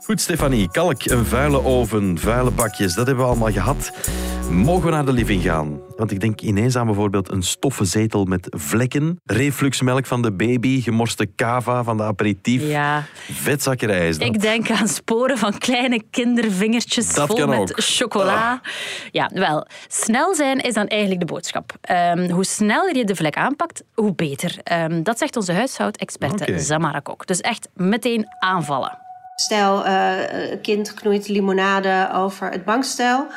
Goed, 0.04 0.21
Stefanie. 0.21 0.69
Kalk, 0.71 1.06
een 1.06 1.25
vuile 1.25 1.63
oven, 1.63 2.19
vuile 2.19 2.51
bakjes, 2.51 2.94
dat 2.94 3.07
hebben 3.07 3.24
we 3.24 3.30
allemaal 3.30 3.51
gehad. 3.51 3.92
Mogen 4.51 4.86
we 4.86 4.92
naar 4.92 5.06
de 5.06 5.12
living 5.12 5.44
gaan? 5.44 5.80
Want 5.98 6.12
ik 6.12 6.19
denk 6.19 6.42
ineens 6.42 6.75
aan 6.75 6.86
bijvoorbeeld 6.86 7.31
een 7.31 7.44
stoffen 7.44 7.86
zetel 7.86 8.25
met 8.25 8.48
vlekken, 8.50 9.19
refluxmelk 9.25 10.06
van 10.06 10.21
de 10.21 10.31
baby, 10.31 10.81
gemorste 10.81 11.35
cava 11.35 11.83
van 11.83 11.97
de 11.97 12.04
aperitief. 12.04 12.64
Ja, 12.64 13.04
Vetzakkerij 13.31 14.07
is 14.07 14.18
dat. 14.18 14.28
ik 14.28 14.42
denk 14.42 14.71
aan 14.71 14.88
sporen 14.88 15.38
van 15.38 15.57
kleine 15.57 16.04
kindervingertjes 16.12 17.14
Dat 17.14 17.28
vol 17.28 17.47
met 17.47 17.59
ook. 17.59 17.71
Ah. 17.71 17.78
chocola. 17.78 18.62
Ja, 19.12 19.30
wel, 19.33 19.68
snel 19.88 20.35
zijn 20.35 20.59
is 20.59 20.73
dan 20.73 20.88
eigenlijk 20.88 21.19
de 21.21 21.33
boodschap. 21.33 21.73
Ehm, 21.81 22.30
hoe 22.30 22.45
sneller 22.45 22.95
je 22.95 23.06
de 23.06 23.16
vlek 23.16 23.38
aanpakt, 23.38 23.83
hoe 23.94 24.16
beter. 24.16 24.56
Ehm, 24.64 25.04
dat 25.04 25.18
zegt 25.18 25.35
onze 25.35 25.54
huishoudexperte 25.54 26.44
Oké. 26.44 26.59
Zamara 26.59 27.00
Kok. 27.00 27.28
Dus 27.28 27.42
echt 27.42 27.69
meteen 27.73 28.26
aanvallen. 28.40 28.97
Stel, 29.35 29.85
eh, 29.85 30.52
een 30.52 30.62
kind 30.62 30.94
knoeit 30.94 31.28
limonade 31.28 32.09
over 32.14 32.50
het 32.50 32.66
bankstel. 32.66 33.28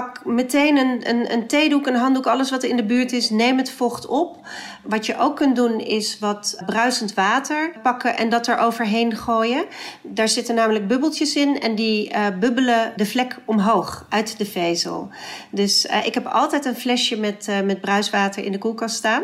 Pak 0.00 0.24
meteen 0.24 0.76
een, 0.76 1.08
een, 1.08 1.32
een 1.32 1.46
theedoek, 1.46 1.86
een 1.86 1.94
handdoek, 1.94 2.26
alles 2.26 2.50
wat 2.50 2.62
in 2.62 2.76
de 2.76 2.84
buurt 2.84 3.12
is. 3.12 3.30
Neem 3.30 3.58
het 3.58 3.70
vocht 3.70 4.06
op. 4.06 4.36
Wat 4.82 5.06
je 5.06 5.18
ook 5.18 5.36
kunt 5.36 5.56
doen 5.56 5.80
is 5.80 6.18
wat 6.18 6.62
bruisend 6.66 7.14
water 7.14 7.72
pakken 7.82 8.16
en 8.16 8.28
dat 8.28 8.46
er 8.46 8.58
overheen 8.58 9.16
gooien. 9.16 9.64
Daar 10.02 10.28
zitten 10.28 10.54
namelijk 10.54 10.88
bubbeltjes 10.88 11.36
in 11.36 11.60
en 11.60 11.74
die 11.74 12.10
eh, 12.10 12.26
bubbelen 12.38 12.92
de 12.96 13.06
vlek 13.06 13.36
omhoog 13.44 14.06
uit 14.08 14.38
de 14.38 14.46
vezel. 14.46 15.08
Dus 15.50 15.86
eh, 15.86 16.06
ik 16.06 16.14
heb 16.14 16.26
altijd 16.26 16.64
een 16.64 16.76
flesje 16.76 17.16
met, 17.16 17.48
eh, 17.48 17.60
met 17.60 17.80
bruiswater 17.80 18.44
in 18.44 18.52
de 18.52 18.58
koelkast 18.58 18.96
staan 18.96 19.22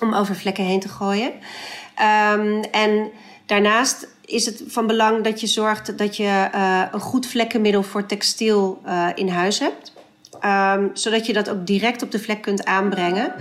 om 0.00 0.14
over 0.14 0.36
vlekken 0.36 0.64
heen 0.64 0.80
te 0.80 0.88
gooien. 0.88 1.32
Ehm, 1.94 2.62
en 2.70 3.10
daarnaast 3.46 4.13
is 4.24 4.46
het 4.46 4.62
van 4.66 4.86
belang 4.86 5.24
dat 5.24 5.40
je 5.40 5.46
zorgt 5.46 5.98
dat 5.98 6.16
je 6.16 6.48
eh, 6.52 6.82
een 6.92 7.00
goed 7.00 7.26
vlekkenmiddel 7.26 7.82
voor 7.82 8.06
textiel 8.06 8.80
eh, 8.84 9.08
in 9.14 9.28
huis 9.28 9.58
hebt. 9.58 9.92
Ehm, 10.40 10.88
zodat 10.92 11.26
je 11.26 11.32
dat 11.32 11.50
ook 11.50 11.66
direct 11.66 12.02
op 12.02 12.10
de 12.10 12.18
vlek 12.18 12.42
kunt 12.42 12.64
aanbrengen. 12.64 13.34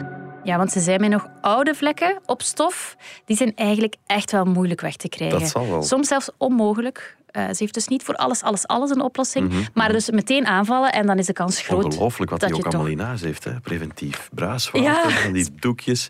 Ja, 0.44 0.58
want 0.58 0.72
ze 0.72 0.80
zijn 0.80 1.00
mij 1.00 1.10
nog 1.10 1.28
oude 1.42 1.76
vlekken 1.76 2.20
op 2.26 2.42
stof. 2.42 2.96
Die 3.26 3.38
zijn 3.38 3.56
eigenlijk 3.56 3.96
echt 4.06 4.32
wel 4.32 4.46
moeilijk 4.46 4.82
weg 4.82 4.96
te 4.96 5.10
krijgen. 5.10 5.40
Dat 5.40 5.50
zal 5.50 5.70
wel. 5.70 5.84
Soms 5.84 6.08
zelfs 6.08 6.30
onmogelijk. 6.38 7.18
Eh, 7.34 7.46
ze 7.46 7.56
heeft 7.58 7.74
dus 7.74 7.88
niet 7.88 8.04
voor 8.04 8.16
alles, 8.16 8.42
alles, 8.42 8.68
alles 8.68 8.90
een 8.90 9.02
oplossing. 9.02 9.52
Maar 9.74 9.92
dus 9.92 10.10
meteen 10.12 10.46
aanvallen 10.48 10.92
en 10.92 11.06
dan 11.06 11.18
is 11.18 11.26
de 11.26 11.34
kans 11.34 11.62
groot. 11.62 11.84
Ongelooflijk 11.84 12.32
wat 12.32 12.42
hij 12.42 12.50
ook 12.50 12.56
je 12.58 12.64
toch- 12.64 12.74
allemaal 12.74 12.92
in 12.92 13.00
huis 13.00 13.22
heeft. 13.22 13.44
Hè? 13.44 13.60
Preventief 13.60 14.30
bruiswater, 14.34 14.82
Ja. 14.92 15.10
van 15.10 15.32
die 15.34 15.48
doekjes. 15.60 16.08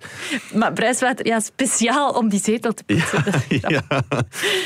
Maar 0.53 0.73
bruiswater, 0.73 1.25
ja, 1.27 1.39
speciaal 1.39 2.09
om 2.11 2.29
die 2.29 2.39
zetel 2.43 2.73
te 2.73 2.83
poetsen. 2.83 3.07
Grappig. 3.21 3.47
Ja. 3.73 3.81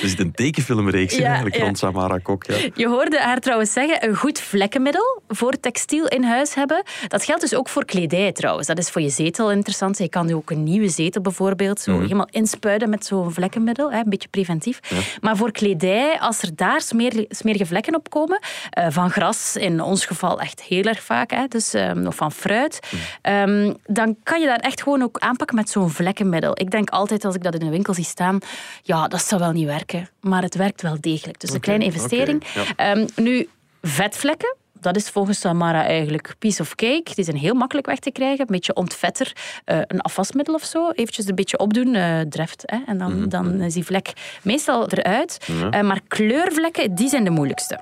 Er 0.02 0.08
zit 0.10 0.20
een 0.20 0.32
tekenfilmreeks 0.32 1.14
in 1.14 1.20
Ja, 1.20 1.26
eigenlijk 1.26 1.56
ja. 1.56 1.64
rond 1.64 1.78
Samara 1.78 2.18
Kok. 2.18 2.46
Ja. 2.46 2.56
Je 2.74 2.88
hoorde 2.88 3.20
haar 3.20 3.40
trouwens 3.40 3.74
zeggen, 3.74 4.08
een 4.10 4.16
goed 4.16 4.40
vlekkenmiddel 4.40 5.22
voor 5.28 5.60
textiel 5.60 6.08
in 6.08 6.24
huis 6.24 6.54
hebben. 6.56 6.84
Dat 7.08 7.24
geldt 7.24 7.42
dus 7.42 7.56
ook 7.56 7.70
voor 7.70 7.86
kledij 7.86 8.32
trouwens. 8.32 8.68
Dat 8.68 8.78
is 8.78 8.90
voor 8.90 9.02
je 9.02 9.10
zetel 9.10 9.52
interessant. 9.52 9.98
Je 9.98 10.10
kan 10.10 10.26
nu 10.26 10.34
ook 10.36 10.52
een 10.52 10.64
nieuwe 10.64 10.90
zetel 10.90 11.22
bijvoorbeeld 11.22 11.80
zo 11.80 12.00
helemaal 12.00 12.28
inspuiten 12.32 12.90
met 12.90 13.06
zo'n 13.06 13.32
vlekkenmiddel. 13.34 13.92
Hè, 13.92 13.98
een 13.98 14.10
beetje 14.10 14.28
preventief. 14.28 14.80
Maar 15.22 15.38
voor 15.38 15.52
kledij, 15.52 16.20
als 16.20 16.42
er 16.42 16.47
daar 16.56 16.82
smeer- 16.82 17.26
smerige 17.30 17.66
vlekken 17.66 17.96
op 17.96 18.10
komen, 18.10 18.40
eh, 18.70 18.86
van 18.90 19.10
gras 19.10 19.56
in 19.56 19.82
ons 19.82 20.06
geval 20.06 20.40
echt 20.40 20.62
heel 20.62 20.84
erg 20.84 21.02
vaak, 21.04 21.32
hè, 21.32 21.48
dus, 21.48 21.74
ehm, 21.74 22.06
of 22.08 22.16
van 22.16 22.32
fruit, 22.32 22.80
ehm, 23.22 23.74
dan 23.86 24.16
kan 24.24 24.40
je 24.42 24.46
daar 24.48 24.60
echt 24.60 24.82
gewoon 24.82 25.02
ook 25.02 25.18
aanpakken 25.20 25.56
met 25.56 25.70
zo'n 25.70 25.90
vlekkenmiddel. 25.90 26.52
Ik 26.60 26.72
denk 26.72 26.90
altijd 26.90 27.26
als 27.26 27.36
ik 27.36 27.44
dat 27.44 27.54
in 27.54 27.60
de 27.60 27.70
winkel 27.70 27.94
zie 27.94 28.04
staan, 28.04 28.40
ja, 28.84 29.08
dat 29.08 29.22
zou 29.24 29.42
wel 29.42 29.52
niet 29.52 29.66
werken. 29.66 30.10
Maar 30.22 30.42
het 30.42 30.56
werkt 30.56 30.82
wel 30.82 30.98
degelijk. 31.00 31.40
Dus 31.40 31.52
een 31.52 31.60
kleine 31.60 31.86
investering. 31.86 32.44
ja. 32.54 32.64
Ehm, 32.76 33.08
nu, 33.16 33.50
vetvlekken. 33.82 34.56
Dat 34.82 34.96
is 34.96 35.10
volgens 35.10 35.40
Samara 35.40 35.84
eigenlijk 35.86 36.36
piece 36.40 36.62
of 36.62 36.76
cake. 36.76 37.12
Die 37.16 37.24
zijn 37.26 37.38
heel 37.38 37.54
makkelijk 37.54 37.88
weg 37.88 38.00
te 38.00 38.12
krijgen. 38.12 38.40
Een 38.40 38.46
beetje 38.48 38.76
ontvetter. 38.76 39.32
eh, 39.66 39.80
een 39.88 40.02
afwasmiddel 40.02 40.54
of 40.54 40.64
zo. 40.64 40.90
Eventjes 40.92 41.28
een 41.28 41.36
beetje 41.36 41.58
opdoen. 41.60 41.96
eh 41.96 42.20
dreft. 42.30 42.64
Hè? 42.66 42.78
En 42.86 42.98
dan, 42.98 43.20
Mhm. 43.20 43.30
dan 43.30 43.62
is 43.62 43.74
die 43.74 43.86
vlek 43.86 44.14
meestal 44.44 44.90
eruit. 44.90 45.38
Eh, 45.72 45.82
maar 45.82 46.00
kleurvlekken, 46.08 46.96
die 46.96 47.10
zijn 47.10 47.24
de 47.24 47.30
moeilijkste. 47.30 47.80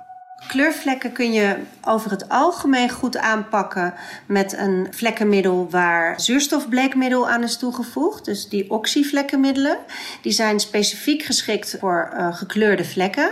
Kleurvlekken 0.47 1.11
kun 1.11 1.33
je 1.33 1.55
over 1.83 2.11
het 2.11 2.29
algemeen 2.29 2.89
goed 2.89 3.17
aanpakken 3.17 3.93
met 4.27 4.57
een 4.57 4.87
vlekkenmiddel 4.91 5.67
waar 5.69 6.21
zuurstofbleekmiddel 6.21 7.29
aan 7.29 7.43
is 7.43 7.57
toegevoegd. 7.57 8.25
Dus 8.25 8.49
die 8.49 8.69
oxyvlekkenmiddelen, 8.71 9.77
die 10.21 10.31
zijn 10.31 10.59
specifiek 10.59 11.23
geschikt 11.23 11.77
voor 11.79 12.09
eh, 12.13 12.35
gekleurde 12.35 12.83
vlekken. 12.85 13.31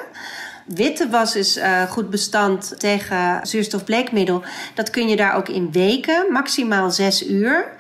Witte 0.66 1.10
was 1.10 1.36
is 1.36 1.56
eh, 1.56 1.82
goed 1.82 2.10
bestand 2.10 2.74
tegen 2.78 3.48
zuurstofbleekmiddel. 3.48 4.44
Dat 4.74 4.90
kun 4.90 5.08
je 5.08 5.16
daar 5.16 5.36
ook 5.36 5.50
in 5.50 5.72
weken, 5.72 6.32
maximaal 6.32 6.92
zes 6.92 7.28
uur. 7.28 7.72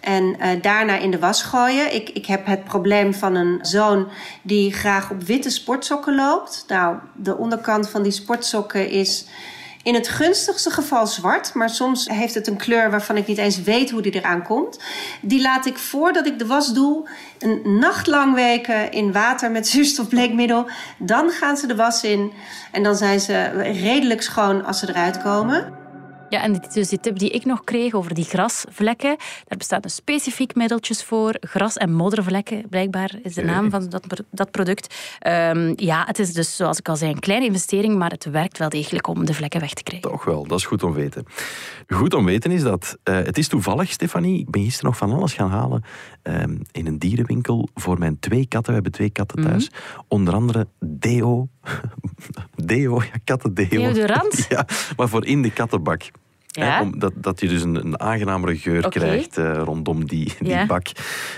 En 0.00 0.36
eh, 0.38 0.62
daarna 0.62 0.98
in 0.98 1.10
de 1.10 1.18
was 1.18 1.42
gooien. 1.42 1.94
Ik, 1.94 2.08
ik 2.08 2.26
heb 2.26 2.46
het 2.46 2.64
probleem 2.64 3.14
van 3.14 3.34
een 3.34 3.58
zoon 3.62 4.08
die 4.42 4.72
graag 4.72 5.10
op 5.10 5.22
witte 5.22 5.50
sportsokken 5.50 6.14
loopt. 6.14 6.64
Nou, 6.68 6.96
de 7.14 7.36
onderkant 7.36 7.88
van 7.88 8.02
die 8.02 8.12
sportsokken 8.12 8.90
is 8.90 9.24
in 9.82 9.94
het 9.94 10.08
gunstigste 10.08 10.70
geval 10.70 11.06
zwart. 11.06 11.54
Maar 11.54 11.70
soms 11.70 12.08
heeft 12.08 12.34
het 12.34 12.46
een 12.46 12.56
kleur 12.56 12.90
waarvan 12.90 13.16
ik 13.16 13.26
niet 13.26 13.38
eens 13.38 13.62
weet 13.62 13.90
hoe 13.90 14.02
die 14.02 14.14
eraan 14.14 14.42
komt. 14.42 14.78
Die 15.20 15.40
laat 15.40 15.66
ik 15.66 15.78
voordat 15.78 16.26
ik 16.26 16.38
de 16.38 16.46
was 16.46 16.72
doe 16.72 17.08
een 17.38 17.78
nacht 17.78 18.06
lang 18.06 18.34
weken 18.34 18.92
in 18.92 19.12
water 19.12 19.50
met 19.50 19.68
zuurstofbleekmiddel. 19.72 20.68
Dan 20.98 21.30
gaan 21.30 21.56
ze 21.56 21.66
de 21.66 21.76
was 21.76 22.04
in. 22.04 22.32
En 22.72 22.82
dan 22.82 22.96
zijn 22.96 23.20
ze 23.20 23.44
redelijk 23.62 24.22
schoon 24.22 24.64
als 24.64 24.78
ze 24.78 24.88
eruit 24.88 25.22
komen. 25.22 25.81
Ja, 26.32 26.42
en 26.42 26.62
dus 26.72 26.88
die 26.88 27.00
tip 27.00 27.18
die 27.18 27.30
ik 27.30 27.44
nog 27.44 27.64
kreeg 27.64 27.92
over 27.94 28.14
die 28.14 28.24
grasvlekken, 28.24 29.16
daar 29.46 29.58
bestaat 29.58 29.84
een 29.84 29.90
specifiek 29.90 30.54
middeltjes 30.54 31.04
voor. 31.04 31.36
Gras- 31.40 31.76
en 31.76 31.92
moddervlekken, 31.92 32.68
blijkbaar 32.68 33.14
is 33.22 33.34
de 33.34 33.42
naam 33.44 33.70
van 33.70 33.88
dat, 33.88 34.22
dat 34.30 34.50
product. 34.50 34.94
Ehm, 35.18 35.72
ja, 35.76 36.04
het 36.06 36.18
is 36.18 36.32
dus, 36.32 36.56
zoals 36.56 36.78
ik 36.78 36.88
al 36.88 36.96
zei, 36.96 37.10
een 37.12 37.18
kleine 37.20 37.46
investering, 37.46 37.96
maar 37.98 38.10
het 38.10 38.24
werkt 38.24 38.58
wel 38.58 38.68
degelijk 38.68 39.06
om 39.06 39.24
de 39.24 39.34
vlekken 39.34 39.60
weg 39.60 39.72
te 39.72 39.82
krijgen. 39.82 40.10
Toch 40.10 40.24
wel, 40.24 40.46
dat 40.46 40.58
is 40.58 40.66
goed 40.66 40.82
om 40.82 40.92
weten. 40.92 41.24
Goed 41.86 42.14
om 42.14 42.24
weten 42.24 42.50
is 42.50 42.62
dat, 42.62 42.98
eh, 43.02 43.14
het 43.14 43.38
is 43.38 43.48
toevallig, 43.48 43.90
Stefanie, 43.90 44.38
ik 44.38 44.50
ben 44.50 44.62
gisteren 44.62 44.90
nog 44.90 44.98
van 44.98 45.12
alles 45.12 45.32
gaan 45.32 45.50
halen 45.50 45.82
ehm, 46.22 46.56
in 46.70 46.86
een 46.86 46.98
dierenwinkel 46.98 47.68
voor 47.74 47.98
mijn 47.98 48.18
twee 48.18 48.46
katten. 48.46 48.66
We 48.68 48.74
hebben 48.74 48.92
twee 48.92 49.10
katten 49.10 49.40
Mhm. 49.40 49.48
thuis. 49.48 49.70
Onder 50.08 50.34
andere 50.34 50.66
deo. 50.80 51.48
deo, 52.64 53.02
ja, 53.02 53.18
kattendeo. 53.24 53.68
Deodorant? 53.92 54.46
ja, 54.48 54.66
maar 54.96 55.08
voor 55.08 55.24
in 55.26 55.42
de 55.42 55.50
kattenbak. 55.50 56.02
Ja. 56.52 56.64
Hè, 56.76 56.80
om, 56.80 56.98
dat, 57.14 57.40
je 57.40 57.48
dus 57.48 57.62
een, 57.62 57.74
een 57.74 58.00
aangenamere 58.00 58.56
geur 58.56 58.88
krijgt 58.88 59.38
eh, 59.38 59.60
rondom 59.64 60.06
die, 60.06 60.32
die 60.38 60.48
Ja. 60.48 60.66
bak. 60.66 60.86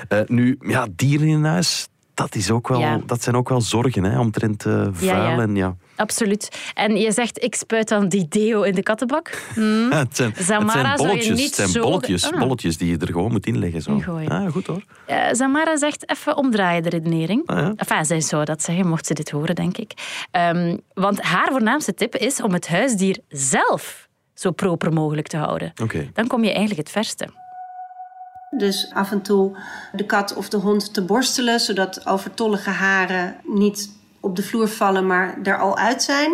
Eh, 0.09 0.21
nu, 0.27 0.57
ja, 0.61 0.87
dieren 0.97 1.29
in 1.29 1.45
huis, 1.45 1.89
dat, 2.15 2.35
is 2.35 2.51
ook 2.51 2.69
wel, 2.69 2.81
Ja. 2.81 3.01
dat 3.07 3.23
zijn 3.23 3.37
ook 3.37 3.49
wel 3.49 3.61
zorgen, 3.61 4.05
hè, 4.05 4.19
omtrent 4.19 4.67
eh, 4.67 4.87
vuil 4.93 5.23
ja. 5.37 5.39
en 5.39 5.57
ja... 5.57 5.77
Absoluut. 5.97 6.49
En 6.75 6.97
je 6.97 7.13
zegt, 7.13 7.43
ik 7.43 7.55
spuit 7.55 7.89
dan 7.89 8.09
die 8.09 8.27
deo 8.29 8.63
in 8.63 8.75
de 8.75 8.83
kattenbak. 8.83 9.43
Hm. 9.55 9.91
het 9.91 10.17
zijn, 10.17 10.33
het 10.35 10.45
Zamara 10.47 10.73
zijn 10.83 10.97
zou 10.99 11.01
je 11.01 11.07
bolletjes, 11.07 11.37
niet 11.37 11.45
het 11.47 11.55
zijn 11.55 11.69
zo- 11.69 11.83
bolletjes, 11.83 12.33
Ah. 12.33 12.39
bolletjes 12.39 12.77
die 12.77 12.91
je 12.91 12.99
er 12.99 13.07
gewoon 13.07 13.31
moet 13.33 13.47
inleggen. 13.47 13.83
Zo. 13.83 13.93
Ingooien. 13.93 14.31
Ah, 14.31 14.51
goed 14.53 14.67
hoor. 14.67 14.83
Eh, 15.07 15.17
Zamara 15.33 15.77
zegt 15.77 16.11
even 16.11 16.37
omdraaien 16.37 16.83
de 16.83 16.89
redenering. 16.89 17.47
Ah, 17.47 17.59
ja. 17.59 17.73
Enfin, 17.77 18.05
zij 18.05 18.21
zou 18.21 18.45
dat 18.45 18.63
zeggen, 18.63 18.89
mocht 18.89 19.07
ze 19.07 19.15
dit 19.15 19.31
horen, 19.31 19.55
denk 19.55 19.77
ik. 19.77 19.93
Ehm, 20.31 20.77
want 20.95 21.21
haar 21.23 21.49
voornaamste 21.51 21.95
tip 21.95 22.17
is 22.17 22.43
om 22.43 22.53
het 22.53 22.69
huisdier 22.69 23.19
zelf 23.29 24.04
zo 24.35 24.51
proper 24.51 24.93
mogelijk 24.93 25.27
te 25.27 25.37
houden. 25.37 25.73
Dan 26.13 26.27
kom 26.27 26.41
je 26.45 26.51
eigenlijk 26.51 26.79
het 26.79 26.91
verste. 26.91 27.29
Dus 28.51 28.91
af 28.93 29.11
en 29.11 29.23
toe 29.23 29.57
de 29.93 30.07
kat 30.07 30.35
of 30.35 30.49
de 30.49 30.57
hond 30.57 30.95
te 30.95 31.05
borstelen, 31.05 31.61
zodat 31.61 32.07
overtollige 32.07 32.71
haren 32.71 33.37
niet 33.43 33.91
op 34.21 34.37
de 34.37 34.43
vloer 34.43 34.69
vallen, 34.69 35.07
maar 35.07 35.39
er 35.43 35.59
al 35.59 35.77
uit 35.77 36.03
zijn. 36.03 36.33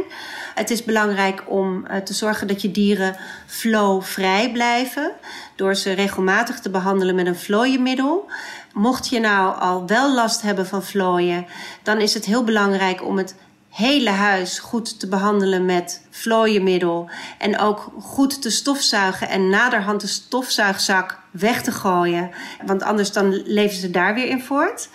Het 0.54 0.70
is 0.70 0.84
belangrijk 0.84 1.44
om 1.46 1.86
eh, 1.86 1.96
te 1.96 2.14
zorgen 2.14 2.46
dat 2.46 2.62
je 2.62 2.70
dieren 2.70 3.16
flowvrij 3.46 4.52
blijven, 4.52 5.12
door 5.56 5.74
ze 5.74 5.92
regelmatig 5.92 6.60
te 6.60 6.70
behandelen 6.70 7.14
met 7.14 7.26
een 7.26 7.36
vlooienmiddel. 7.36 8.30
Mocht 8.72 9.08
je 9.08 9.20
nou 9.20 9.60
al 9.60 9.86
wel 9.86 10.14
last 10.14 10.42
hebben 10.42 10.66
van 10.66 10.82
vlooien, 10.82 11.46
dan 11.82 12.00
is 12.00 12.14
het 12.14 12.24
heel 12.24 12.44
belangrijk 12.44 13.04
om 13.04 13.16
het 13.16 13.34
hele 13.70 14.10
huis 14.10 14.58
goed 14.58 15.00
te 15.00 15.08
behandelen 15.08 15.64
met 15.64 16.06
vlooienmiddel. 16.10 17.10
En 17.38 17.58
ook 17.58 17.92
goed 18.00 18.42
te 18.42 18.50
stofzuigen 18.50 19.28
en 19.28 19.48
naderhand 19.48 20.00
de 20.00 20.06
stofzuigzak 20.06 21.18
weg 21.30 21.62
te 21.62 21.72
gooien. 21.72 22.30
Want 22.66 22.82
anders 22.82 23.12
dan 23.12 23.42
leven 23.44 23.76
ze 23.76 23.90
daar 23.90 24.14
weer 24.14 24.28
in 24.28 24.42
voort. 24.42 24.88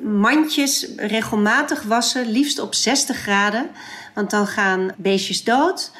Mandjes 0.00 0.86
regelmatig 0.96 1.82
wassen, 1.82 2.30
liefst 2.30 2.58
op 2.58 2.74
60 2.74 3.16
graden. 3.16 3.70
Want 4.14 4.30
dan 4.30 4.46
gaan 4.46 4.92
beestjes 4.96 5.44
dood. 5.44 5.90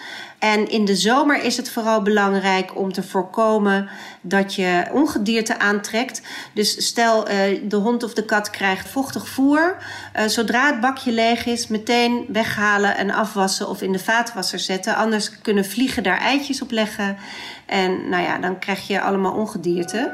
En 0.40 0.68
in 0.70 0.84
de 0.84 0.96
zomer 0.96 1.44
is 1.44 1.56
het 1.56 1.70
vooral 1.70 2.02
belangrijk 2.02 2.76
om 2.76 2.92
te 2.92 3.02
voorkomen 3.02 3.88
dat 4.20 4.54
je 4.54 4.84
ongedierte 4.92 5.58
aantrekt. 5.58 6.22
Dus 6.54 6.86
stel 6.86 7.28
eh, 7.28 7.60
de 7.68 7.76
hond 7.76 8.02
of 8.02 8.14
de 8.14 8.24
kat 8.24 8.50
krijgt 8.50 8.88
vochtig 8.88 9.28
voer. 9.28 9.76
Eh, 10.12 10.26
zodra 10.26 10.66
het 10.66 10.80
bakje 10.80 11.12
leeg 11.12 11.46
is, 11.46 11.66
meteen 11.66 12.24
weghalen 12.28 12.96
en 12.96 13.10
afwassen 13.10 13.68
of 13.68 13.82
in 13.82 13.92
de 13.92 13.98
vaatwasser 13.98 14.58
zetten. 14.58 14.96
Anders 14.96 15.40
kunnen 15.40 15.64
vliegen 15.64 16.02
daar 16.02 16.18
eitjes 16.18 16.62
op 16.62 16.70
leggen. 16.70 17.16
En 17.66 18.08
nou 18.08 18.22
ja, 18.22 18.38
dan 18.38 18.58
krijg 18.58 18.86
je 18.86 19.00
allemaal 19.00 19.32
ongedierte. 19.32 20.12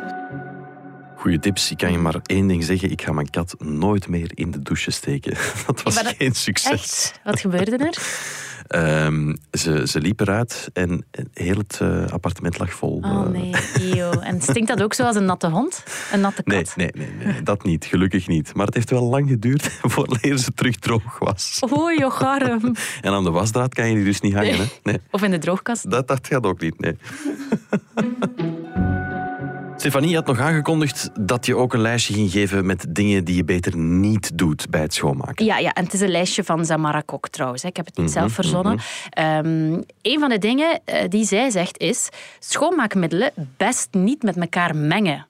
Goeie 1.16 1.38
tips. 1.38 1.70
Ik 1.70 1.76
kan 1.76 1.92
je 1.92 1.98
maar 1.98 2.20
één 2.22 2.46
ding 2.46 2.64
zeggen. 2.64 2.90
Ik 2.90 3.02
ga 3.02 3.12
mijn 3.12 3.30
kat 3.30 3.54
nooit 3.58 4.08
meer 4.08 4.30
in 4.34 4.50
de 4.50 4.62
douche 4.62 4.90
steken. 4.90 5.36
Dat 5.66 5.82
was 5.82 5.94
dat- 5.94 6.14
geen 6.18 6.34
succes. 6.34 6.70
Echt? 6.72 7.20
Wat 7.24 7.40
gebeurde 7.40 7.76
er? 7.76 7.96
Ehm, 8.68 9.34
ze, 9.52 9.86
ze 9.86 10.00
liep 10.00 10.20
eruit 10.20 10.70
en 10.72 11.04
heel 11.32 11.56
het 11.56 11.78
eh, 11.82 12.06
appartement 12.06 12.58
lag 12.58 12.72
vol. 12.72 13.00
Oh 13.04 13.10
eh, 13.10 13.28
nee, 13.28 13.54
eeuw. 13.74 14.10
En 14.30 14.40
stinkt 14.42 14.68
dat 14.68 14.82
ook 14.82 14.94
zo 14.94 15.04
als 15.04 15.16
een 15.16 15.24
natte 15.24 15.48
hond? 15.48 15.84
Een 16.12 16.20
natte 16.20 16.42
kat? 16.42 16.76
nee, 16.76 16.90
nee, 16.94 17.10
nee, 17.24 17.42
dat 17.42 17.64
niet. 17.64 17.84
Gelukkig 17.84 18.28
niet. 18.28 18.54
Maar 18.54 18.66
het 18.66 18.74
heeft 18.74 18.90
wel 18.90 19.02
lang 19.04 19.28
geduurd 19.28 19.70
voordat 19.92 20.40
ze 20.40 20.52
terug 20.54 20.76
droog 20.76 21.18
was. 21.18 21.62
Oei, 21.78 21.98
joh, 21.98 22.12
garm. 22.12 22.74
En 23.00 23.12
aan 23.12 23.24
de 23.24 23.30
wasdraad 23.30 23.74
kan 23.74 23.88
je 23.88 23.94
die 23.94 24.04
dus 24.04 24.20
niet 24.20 24.34
hangen. 24.34 24.56
Hè? 24.56 24.64
Nee, 24.82 25.00
Of 25.10 25.22
in 25.22 25.30
de 25.30 25.38
droogkast. 25.38 25.90
dat, 25.90 26.08
dat 26.08 26.26
gaat 26.26 26.44
ook 26.46 26.60
niet. 26.60 26.80
Nee. 26.80 26.96
Stefanie 29.86 30.14
had 30.14 30.26
nog 30.26 30.40
aangekondigd 30.40 31.10
dat 31.20 31.46
je 31.46 31.56
ook 31.56 31.74
een 31.74 31.80
lijstje 31.80 32.14
ging 32.14 32.30
geven 32.30 32.66
met 32.66 32.86
dingen 32.88 33.24
die 33.24 33.36
je 33.36 33.44
beter 33.44 33.76
niet 33.76 34.38
doet 34.38 34.66
bij 34.70 34.80
het 34.80 34.94
schoonmaken. 34.94 35.44
Ja, 35.44 35.58
ja, 35.58 35.72
en 35.72 35.84
het 35.84 35.92
is 35.92 36.00
een 36.00 36.10
lijstje 36.10 36.44
van 36.44 36.64
Zamara 36.64 37.00
Kok 37.00 37.28
trouwens. 37.28 37.64
Ik 37.64 37.76
heb 37.76 37.86
het 37.86 37.96
niet 37.96 38.06
Mhm, 38.06 38.18
zelf 38.18 38.32
verzonnen. 38.32 38.78
Ehm, 39.10 39.80
een 40.02 40.18
van 40.20 40.28
de 40.28 40.38
dingen 40.38 40.80
eh, 40.84 41.08
die 41.08 41.24
zij 41.24 41.50
zegt 41.50 41.78
is... 41.78 42.08
schoonmaakmiddelen 42.38 43.30
best 43.56 43.88
niet 43.90 44.22
met 44.22 44.36
elkaar 44.36 44.76
mengen. 44.76 45.26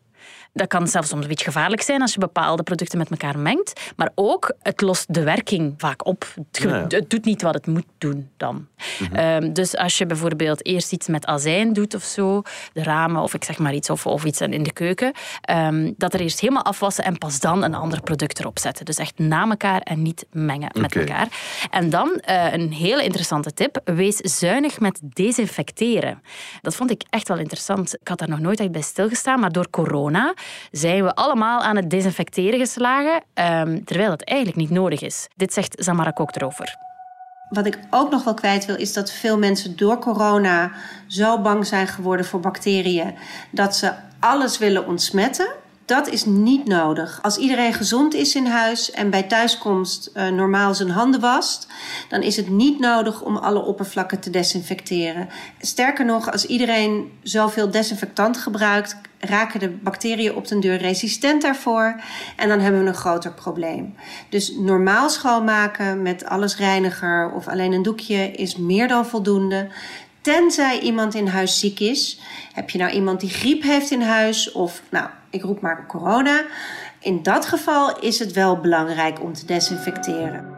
Dat 0.56 0.68
kan 0.68 0.88
zelfs 0.88 1.08
soms 1.08 1.22
een 1.22 1.28
beetje 1.28 1.44
gevaarlijk 1.44 1.82
zijn 1.82 2.00
als 2.00 2.12
je 2.12 2.18
bepaalde 2.18 2.62
producten 2.62 2.98
met 2.98 3.10
elkaar 3.10 3.38
mengt. 3.38 3.80
Maar 3.96 4.10
ook, 4.14 4.54
het 4.62 4.80
lost 4.80 5.14
de 5.14 5.22
werking 5.22 5.74
vaak 5.78 6.06
op. 6.06 6.26
Het, 6.34 6.58
ge- 6.60 6.68
Ja, 6.68 6.76
ja. 6.76 6.86
het 6.88 7.10
doet 7.10 7.24
niet 7.24 7.42
wat 7.42 7.54
het 7.54 7.66
moet 7.66 7.84
doen 7.98 8.30
dan. 8.36 8.66
Ehm, 9.12 9.52
dus 9.52 9.76
als 9.76 9.98
je 9.98 10.06
bijvoorbeeld 10.06 10.66
eerst 10.66 10.92
iets 10.92 11.06
met 11.06 11.26
azijn 11.26 11.72
doet 11.72 11.94
of 11.94 12.02
zo, 12.02 12.42
de 12.72 12.82
ramen 12.82 13.22
of 13.22 13.34
ik 13.34 13.44
zeg 13.44 13.58
maar 13.58 13.74
iets, 13.74 13.90
of, 13.90 14.06
of 14.06 14.24
iets 14.24 14.40
in 14.40 14.62
de 14.62 14.72
keuken, 14.72 15.12
ehm, 15.40 15.92
dat 15.96 16.14
er 16.14 16.20
eerst 16.20 16.40
helemaal 16.40 16.64
afwassen 16.64 17.04
en 17.04 17.18
pas 17.18 17.40
dan 17.40 17.62
een 17.62 17.74
ander 17.74 18.00
product 18.02 18.38
erop 18.40 18.58
zetten. 18.58 18.84
Dus 18.84 18.96
echt 18.98 19.18
na 19.18 19.48
elkaar 19.48 19.80
en 19.80 20.02
niet 20.02 20.26
mengen 20.32 20.70
met 20.80 20.96
elkaar. 20.96 21.28
En 21.70 21.90
dan 21.90 22.12
eh, 22.20 22.52
een 22.52 22.72
hele 22.72 23.02
interessante 23.04 23.54
tip. 23.54 23.80
Wees 23.84 24.16
zuinig 24.16 24.80
met 24.80 25.00
desinfecteren. 25.02 26.22
Dat 26.62 26.74
vond 26.74 26.90
ik 26.90 27.02
echt 27.10 27.28
wel 27.28 27.38
interessant. 27.38 27.94
Ik 28.00 28.08
had 28.08 28.18
daar 28.18 28.28
nog 28.28 28.40
nooit 28.40 28.60
echt 28.60 28.70
bij 28.72 28.80
stilgestaan, 28.80 29.40
maar 29.40 29.52
door 29.52 29.70
corona 29.70 30.34
zijn 30.70 31.04
we 31.04 31.14
allemaal 31.14 31.60
aan 31.60 31.76
het 31.76 31.90
desinfecteren 31.90 32.58
geslagen, 32.58 33.22
ehm, 33.34 33.84
terwijl 33.84 34.10
het 34.10 34.24
eigenlijk 34.24 34.58
niet 34.58 34.70
nodig 34.70 35.02
is. 35.02 35.28
Dit 35.36 35.52
zegt 35.52 35.74
Zamara 35.78 36.10
Kok 36.10 36.34
erover. 36.34 36.76
Wat 37.48 37.66
ik 37.66 37.78
ook 37.90 38.10
nog 38.10 38.24
wel 38.24 38.34
kwijt 38.34 38.64
wil, 38.64 38.76
is 38.76 38.92
dat 38.92 39.12
veel 39.12 39.38
mensen 39.38 39.76
door 39.76 39.98
corona 39.98 40.70
zo 41.06 41.40
bang 41.40 41.66
zijn 41.66 41.86
geworden 41.86 42.26
voor 42.26 42.40
bacteriën 42.40 43.14
dat 43.50 43.76
ze 43.76 43.92
alles 44.20 44.58
willen 44.58 44.86
ontsmetten. 44.86 45.48
Dat 45.84 46.08
is 46.08 46.24
niet 46.24 46.66
nodig. 46.66 47.18
Als 47.22 47.36
iedereen 47.36 47.72
gezond 47.72 48.14
is 48.14 48.34
in 48.34 48.46
huis 48.46 48.90
en 48.90 49.10
bij 49.10 49.22
thuiskomst 49.22 50.10
eh, 50.14 50.28
normaal 50.28 50.74
zijn 50.74 50.90
handen 50.90 51.20
wast, 51.20 51.66
dan 52.08 52.22
is 52.22 52.36
het 52.36 52.48
niet 52.48 52.78
nodig 52.78 53.22
om 53.22 53.36
alle 53.36 53.64
oppervlakken 53.64 54.20
te 54.20 54.30
desinfecteren. 54.30 55.28
Sterker 55.60 56.04
nog, 56.04 56.32
als 56.32 56.46
iedereen 56.46 57.12
zoveel 57.22 57.70
desinfectant 57.70 58.36
gebruikt, 58.36 58.96
raken 59.20 59.60
de 59.60 59.68
bacteriën 59.68 60.34
op 60.34 60.48
den 60.48 60.60
deur 60.60 60.76
resistent 60.76 61.42
daarvoor 61.42 62.00
en 62.36 62.48
dan 62.48 62.60
hebben 62.60 62.82
we 62.82 62.88
een 62.88 62.94
groter 62.94 63.32
probleem. 63.32 63.94
Dus 64.28 64.52
normaal 64.58 65.08
schoonmaken 65.08 66.02
met 66.02 66.24
alles 66.24 66.56
reiniger 66.56 67.30
of 67.32 67.48
alleen 67.48 67.72
een 67.72 67.82
doekje 67.82 68.30
is 68.30 68.56
meer 68.56 68.88
dan 68.88 69.06
voldoende. 69.06 69.68
Tenzij 70.20 70.80
iemand 70.80 71.14
in 71.14 71.26
huis 71.26 71.58
ziek 71.58 71.80
is. 71.80 72.20
Heb 72.52 72.70
je 72.70 72.78
nou 72.78 72.90
iemand 72.90 73.20
die 73.20 73.30
griep 73.30 73.62
heeft 73.62 73.90
in 73.90 74.02
huis 74.02 74.52
of 74.52 74.82
nou, 74.90 75.08
ik 75.30 75.42
roep 75.42 75.60
maar 75.60 75.86
corona. 75.86 76.44
In 77.00 77.22
dat 77.22 77.46
geval 77.46 77.98
is 78.00 78.18
het 78.18 78.32
wel 78.32 78.60
belangrijk 78.60 79.22
om 79.22 79.32
te 79.32 79.46
desinfecteren. 79.46 80.54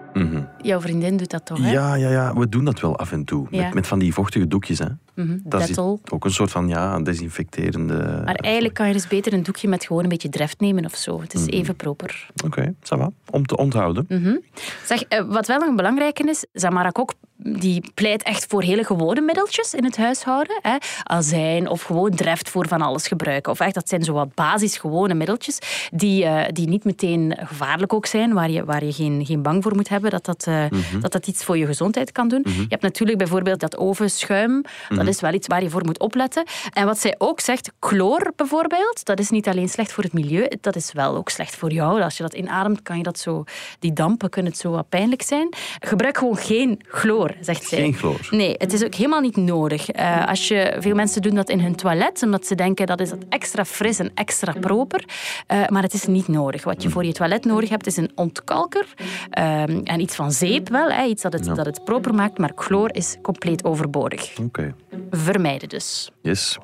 Jouw 0.62 0.80
vriendin 0.80 1.16
doet 1.16 1.30
dat 1.30 1.46
toch, 1.46 1.58
hè? 1.58 1.70
Ja, 1.70 1.94
ja, 1.94 2.10
ja, 2.10 2.34
we 2.34 2.48
doen 2.48 2.64
dat 2.64 2.80
wel 2.80 2.98
af 2.98 3.12
en 3.12 3.24
toe. 3.24 3.46
Ja. 3.50 3.62
Met, 3.62 3.74
met 3.74 3.86
van 3.86 3.98
die 3.98 4.14
vochtige 4.14 4.48
doekjes. 4.48 4.78
Hè. 4.78 4.86
Mhm, 5.18 5.38
Dat 5.44 5.68
is 5.68 5.78
ook 5.78 6.24
een 6.24 6.30
soort 6.30 6.50
van 6.50 6.68
ja, 6.68 7.00
desinfecterende... 7.00 8.22
Maar 8.24 8.34
eigenlijk 8.34 8.74
kan 8.74 8.86
je 8.86 8.92
dus 8.92 9.06
beter 9.08 9.32
een 9.32 9.42
doekje 9.42 9.68
met 9.68 9.84
gewoon 9.84 10.02
een 10.02 10.08
beetje 10.08 10.28
dreft 10.28 10.60
nemen 10.60 10.84
of 10.84 10.94
zo. 10.94 11.20
Het 11.20 11.34
is 11.34 11.40
Mhm. 11.40 11.50
even 11.50 11.76
proper. 11.76 12.30
Oké, 12.44 12.74
ça 12.82 12.96
va. 12.98 13.10
Om 13.30 13.46
te 13.46 13.56
onthouden. 13.56 14.04
Mhm. 14.08 14.36
Zeg, 14.84 15.02
eh, 15.02 15.24
wat 15.28 15.46
wel 15.46 15.58
nog 15.58 15.68
een 15.68 15.76
belangrijke 15.76 16.28
is, 16.28 16.44
Zamara 16.52 16.88
Kok 16.90 17.12
die 17.42 17.90
pleit 17.94 18.22
echt 18.22 18.46
voor 18.48 18.62
hele 18.62 18.84
gewone 18.84 19.20
middeltjes 19.20 19.74
in 19.74 19.84
het 19.84 19.96
huishouden. 19.96 20.58
Hè. 20.62 20.76
Azijn 21.02 21.68
of 21.68 21.82
gewoon 21.82 22.10
dreft 22.14 22.48
voor 22.50 22.68
van 22.68 22.80
alles 22.82 23.06
gebruiken. 23.08 23.52
Of 23.52 23.60
echt, 23.60 23.74
dat 23.74 23.88
zijn 23.88 24.02
zo 24.04 24.12
wat 24.12 24.34
basis 24.34 24.76
gewone 24.76 25.14
middeltjes 25.14 25.58
die, 25.92 26.24
eh, 26.24 26.48
die 26.52 26.68
niet 26.68 26.84
meteen 26.84 27.36
gevaarlijk 27.40 27.92
ook 27.92 28.06
zijn, 28.06 28.32
waar 28.32 28.50
je, 28.50 28.64
waar 28.64 28.84
je 28.84 28.92
geen, 28.92 29.26
geen 29.26 29.42
bang 29.42 29.62
voor 29.62 29.74
moet 29.74 29.88
hebben 29.88 30.10
dat 30.10 30.24
dat, 30.24 30.44
eh, 30.46 30.64
dat 31.00 31.12
dat 31.12 31.26
iets 31.26 31.44
voor 31.44 31.58
je 31.58 31.66
gezondheid 31.66 32.12
kan 32.12 32.28
doen. 32.28 32.42
Je 32.44 32.66
hebt 32.68 32.82
natuurlijk 32.82 33.18
bijvoorbeeld 33.18 33.60
dat 33.60 33.76
ovenschuim. 33.76 34.62
Dat 34.88 35.07
is 35.08 35.20
wel 35.20 35.32
iets 35.32 35.46
waar 35.46 35.62
je 35.62 35.70
voor 35.70 35.84
moet 35.84 35.98
opletten. 35.98 36.44
En 36.72 36.86
wat 36.86 36.98
zij 36.98 37.14
ook 37.18 37.40
zegt, 37.40 37.72
chloor 37.80 38.32
bijvoorbeeld, 38.36 39.04
dat 39.04 39.18
is 39.18 39.30
niet 39.30 39.48
alleen 39.48 39.68
slecht 39.68 39.92
voor 39.92 40.04
het 40.04 40.12
milieu, 40.12 40.48
dat 40.60 40.76
is 40.76 40.92
wel 40.92 41.16
ook 41.16 41.28
slecht 41.28 41.56
voor 41.56 41.72
jou. 41.72 42.02
Als 42.02 42.16
je 42.16 42.22
dat 42.22 42.34
inademt, 42.34 42.82
kan 42.82 42.96
je 42.96 43.02
dat 43.02 43.18
zo, 43.18 43.44
die 43.78 43.92
dampen 43.92 44.30
kunnen 44.30 44.52
het 44.52 44.60
zo 44.60 44.70
wat 44.70 44.88
pijnlijk 44.88 45.22
zijn. 45.22 45.48
Gebruik 45.80 46.18
gewoon 46.18 46.36
geen 46.36 46.80
chloor, 46.88 47.34
zegt 47.40 47.64
zij. 47.64 47.78
Geen 47.78 47.94
chloor. 47.94 48.28
Nee, 48.30 48.54
het 48.58 48.72
is 48.72 48.84
ook 48.84 48.94
helemaal 48.94 49.20
niet 49.20 49.36
nodig. 49.36 49.90
Eh, 49.90 50.28
als 50.28 50.48
je, 50.48 50.76
veel 50.78 50.94
mensen 50.94 51.22
doen 51.22 51.34
dat 51.34 51.48
in 51.48 51.60
hun 51.60 51.74
toilet, 51.76 52.22
omdat 52.22 52.46
ze 52.46 52.54
denken 52.54 52.86
dat 52.86 53.00
is 53.00 53.10
dat 53.10 53.24
extra 53.28 53.64
fris 53.64 53.98
en 53.98 54.10
extra 54.14 54.52
proper. 54.60 55.04
Eh, 55.46 55.66
maar 55.66 55.82
het 55.82 55.94
is 55.94 56.06
niet 56.06 56.28
nodig. 56.28 56.64
Wat 56.64 56.82
je 56.82 56.90
voor 56.90 57.04
je 57.04 57.12
toilet 57.12 57.44
nodig 57.44 57.68
hebt, 57.68 57.86
is 57.86 57.96
een 57.96 58.10
ontkalker. 58.14 58.86
ehm, 59.30 59.80
en 59.84 60.00
iets 60.00 60.14
van 60.14 60.32
zeep 60.32 60.68
wel, 60.68 60.90
hè, 60.90 61.04
iets 61.04 61.22
dat 61.22 61.32
het, 61.32 61.44
dat 61.44 61.66
het 61.66 61.84
proper 61.84 62.14
maakt. 62.14 62.38
Maar 62.38 62.52
chloor 62.54 62.94
is 62.94 63.16
compleet 63.22 63.64
overbodig. 63.64 64.38
Oké, 64.42 64.74
Vermijden 65.10 65.68
dus. 65.68 66.10
yes. 66.22 66.58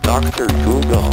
Dr. 0.00 0.52
Google. 0.64 1.08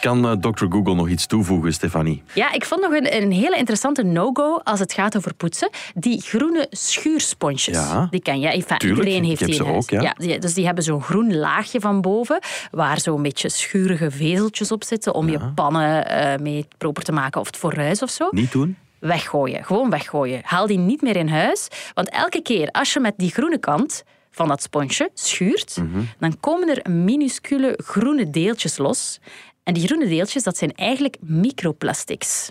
Kan 0.00 0.24
eh, 0.28 0.32
Dr. 0.32 0.64
Google 0.68 0.94
nog 0.94 1.08
iets 1.08 1.26
toevoegen, 1.26 1.72
Stefanie? 1.72 2.22
Ja, 2.34 2.52
ik 2.52 2.64
vond 2.64 2.80
nog 2.80 2.92
een, 2.92 3.22
een 3.22 3.32
hele 3.32 3.56
interessante 3.56 4.02
no-go 4.02 4.60
als 4.64 4.80
het 4.80 4.92
gaat 4.92 5.16
over 5.16 5.34
poetsen. 5.34 5.70
Die 5.94 6.20
groene 6.22 6.66
schuursponsjes. 6.70 7.76
Ja. 7.76 8.06
Die 8.10 8.20
ken 8.22 8.40
je. 8.40 8.46
Enfin, 8.48 8.78
Tuurlijk, 8.78 9.00
iedereen 9.08 9.28
heeft 9.28 9.40
ik 9.40 9.46
heb 9.46 9.48
die 9.48 9.56
ze 9.56 9.64
huis. 9.72 9.76
ook, 9.92 10.02
ja. 10.02 10.14
die- 10.18 10.38
dus 10.38 10.54
die 10.54 10.64
hebben 10.66 10.84
zo'n 10.84 11.02
groen 11.02 11.36
laagje 11.36 11.80
van 11.80 12.00
boven, 12.00 12.38
waar 12.70 13.00
zo'n 13.00 13.22
beetje 13.22 13.48
schurige 13.48 14.10
vezeltjes 14.10 14.72
op 14.72 14.84
zitten 14.84 15.14
om 15.14 15.28
je 15.28 15.38
pannen 15.54 16.06
eh, 16.08 16.38
mee 16.40 16.66
proper 16.78 17.02
te 17.02 17.12
maken 17.12 17.40
of 17.40 17.46
het 17.46 17.56
fornuis 17.56 18.02
of 18.02 18.10
zo. 18.10 18.28
Niet 18.30 18.52
doen? 18.52 18.76
Weggooien. 19.08 19.64
Gewoon 19.64 19.90
weggooien. 19.90 20.40
Haal 20.44 20.66
die 20.66 20.78
niet 20.78 21.02
meer 21.02 21.16
in 21.16 21.28
huis. 21.28 21.68
Want 21.94 22.10
elke 22.10 22.42
keer 22.42 22.68
als 22.70 22.92
je 22.92 23.00
met 23.00 23.14
die 23.16 23.30
groene 23.30 23.58
kant 23.58 24.02
van 24.30 24.48
dat 24.48 24.62
sponsje 24.62 25.10
schuurt, 25.14 25.76
Mhm. 25.76 26.00
dan 26.18 26.40
komen 26.40 26.68
er 26.76 26.90
minuscule 26.90 27.78
groene 27.84 28.30
deeltjes 28.30 28.76
los. 28.78 29.18
En 29.62 29.74
die 29.74 29.86
groene 29.86 30.06
deeltjes, 30.08 30.42
dat 30.42 30.56
zijn 30.56 30.72
eigenlijk 30.74 31.16
microplastics. 31.20 32.50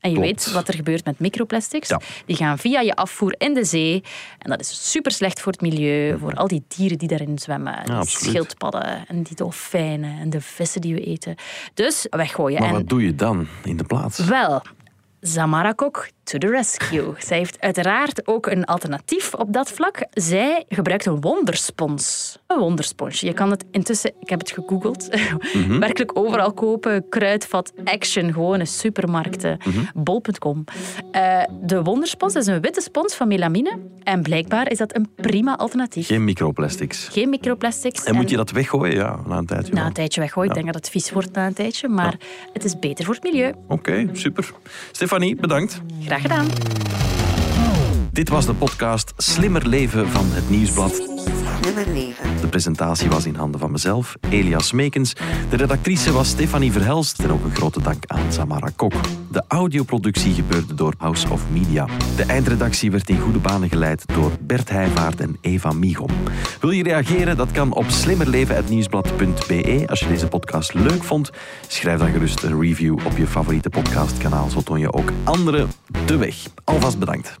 En 0.00 0.10
je 0.10 0.20
weet 0.20 0.52
wat 0.52 0.68
er 0.68 0.74
gebeurt 0.74 1.04
met 1.04 1.18
microplastics. 1.18 1.88
Ja. 1.88 2.00
Die 2.26 2.36
gaan 2.36 2.58
via 2.58 2.80
je 2.80 2.94
afvoer 2.94 3.34
in 3.38 3.54
de 3.54 3.64
zee. 3.64 4.02
En 4.38 4.50
dat 4.50 4.60
is 4.60 4.90
super 4.90 5.12
slecht 5.12 5.40
voor 5.40 5.52
het 5.52 5.60
milieu, 5.60 6.18
voor 6.18 6.34
al 6.34 6.48
die 6.48 6.64
dieren 6.68 6.98
die 6.98 7.08
daarin 7.08 7.38
zwemmen. 7.38 7.76
die 7.84 7.90
Mhm. 7.92 8.00
absoluut. 8.00 8.30
schildpadden 8.34 9.04
en 9.08 9.22
die 9.22 9.36
dolfijnen 9.36 10.18
en 10.18 10.30
de 10.30 10.40
vissen 10.40 10.80
die 10.80 10.94
we 10.94 11.00
eten. 11.04 11.34
Dus 11.74 12.06
weggooien. 12.10 12.60
Maar 12.60 12.68
en 12.68 12.74
wat 12.74 12.88
doe 12.88 13.02
je 13.04 13.14
dan 13.14 13.46
in 13.64 13.76
de 13.76 13.84
plaats? 13.84 14.18
wel, 14.18 14.62
za 15.22 15.46
Marakok, 15.46 16.08
to 16.32 16.38
the 16.38 16.46
rescue. 16.46 17.14
Zij 17.28 17.38
heeft 17.38 17.60
uiteraard 17.60 18.26
ook 18.26 18.46
een 18.46 18.64
alternatief 18.64 19.34
op 19.34 19.52
dat 19.52 19.70
vlak. 19.70 20.06
Zij 20.10 20.64
gebruikt 20.68 21.06
een 21.06 21.20
wonderspons. 21.20 22.36
Een 22.46 22.58
wondersponsje. 22.58 23.26
Je 23.26 23.32
kan 23.32 23.50
het 23.50 23.64
intussen, 23.70 24.12
ik 24.20 24.28
heb 24.28 24.38
het 24.38 24.50
gegoogeld, 24.50 25.08
werkelijk 25.80 26.18
overal 26.18 26.52
kopen. 26.52 27.08
Kruidvat, 27.08 27.72
Action, 27.84 28.32
gewone 28.32 28.64
supermarkten, 28.64 29.58
bol.com. 29.94 30.64
Eh, 31.10 31.42
de 31.60 31.82
wonderspons 31.82 32.34
is 32.34 32.46
een 32.46 32.60
witte 32.60 32.80
spons 32.80 33.14
van 33.14 33.28
melamine. 33.28 33.78
En 34.02 34.22
blijkbaar 34.22 34.70
is 34.70 34.78
dat 34.78 34.96
een 34.96 35.08
prima 35.16 35.56
alternatief. 35.56 36.06
Geen 36.06 36.24
microplastics. 36.24 37.08
Geen 37.08 37.28
microplastics. 37.28 38.04
En 38.04 38.14
moet 38.14 38.30
je 38.30 38.36
dat 38.36 38.50
weggooien? 38.50 38.94
Ja, 38.94 39.20
na 39.26 39.36
een 39.36 39.46
tijdje. 39.46 39.72
na 39.72 39.78
wel. 39.78 39.86
een 39.86 39.92
tijdje 39.92 40.20
weggooien. 40.20 40.48
Ik 40.48 40.54
denk 40.54 40.66
dat 40.66 40.74
het 40.74 40.90
vies 40.90 41.10
wordt 41.10 41.32
na 41.32 41.46
een 41.46 41.54
tijdje. 41.54 41.88
Maar 41.88 42.16
het 42.52 42.64
is 42.64 42.78
beter 42.78 43.04
voor 43.04 43.14
het 43.14 43.22
milieu. 43.22 43.52
Oké, 43.68 44.08
super. 44.12 44.52
Stefanie, 44.92 45.36
bedankt. 45.36 45.80
Graag 46.04 46.21
gedaan. 46.22 46.46
Dit 48.12 48.28
was 48.28 48.46
de 48.46 48.54
podcast 48.54 49.12
Slimmer 49.16 49.68
Leven 49.68 50.08
van 50.08 50.26
het 50.32 50.50
Nieuwsblad. 50.50 51.11
Slimmer 51.60 51.86
leven. 51.92 52.40
De 52.40 52.48
presentatie 52.48 53.10
was 53.10 53.26
in 53.26 53.34
handen 53.34 53.60
van 53.60 53.70
mezelf, 53.70 54.14
Elias 54.30 54.72
Meekens. 54.72 55.12
De 55.50 55.56
redactrice 55.56 56.12
was 56.12 56.28
Stefanie 56.28 56.72
Verhelst 56.72 57.20
en 57.20 57.30
ook 57.30 57.44
een 57.44 57.54
grote 57.54 57.82
dank 57.82 58.04
aan 58.06 58.32
Samara 58.32 58.70
Kok. 58.76 58.92
De 59.30 59.44
audioproductie 59.48 60.34
gebeurde 60.34 60.74
door 60.74 60.94
House 60.98 61.30
of 61.30 61.42
Media. 61.50 61.86
De 62.16 62.24
eindredactie 62.24 62.90
werd 62.90 63.08
in 63.08 63.18
goede 63.18 63.38
banen 63.38 63.68
geleid 63.68 64.04
door 64.06 64.30
Bert 64.40 64.68
Heijvaart 64.68 65.20
en 65.20 65.36
Eva 65.40 65.72
Michom. 65.72 66.10
Wil 66.60 66.70
je 66.70 66.82
reageren? 66.82 67.36
Dat 67.36 67.50
kan 67.50 67.72
op 67.72 67.84
slimmerleven.nieuwsblad.be. 67.88 69.84
Als 69.86 70.00
je 70.00 70.08
deze 70.08 70.28
podcast 70.28 70.74
leuk 70.74 71.02
vond, 71.02 71.30
schrijf 71.68 71.98
dan 71.98 72.10
gerust 72.10 72.42
een 72.42 72.60
review 72.60 72.98
op 73.06 73.16
je 73.16 73.26
favoriete 73.26 73.68
podcastkanaal. 73.68 74.48
Zo 74.48 74.60
toon 74.60 74.80
je 74.80 74.92
ook 74.92 75.12
anderen 75.24 75.70
de 76.06 76.16
weg. 76.16 76.36
Alvast 76.64 76.98
bedankt. 76.98 77.40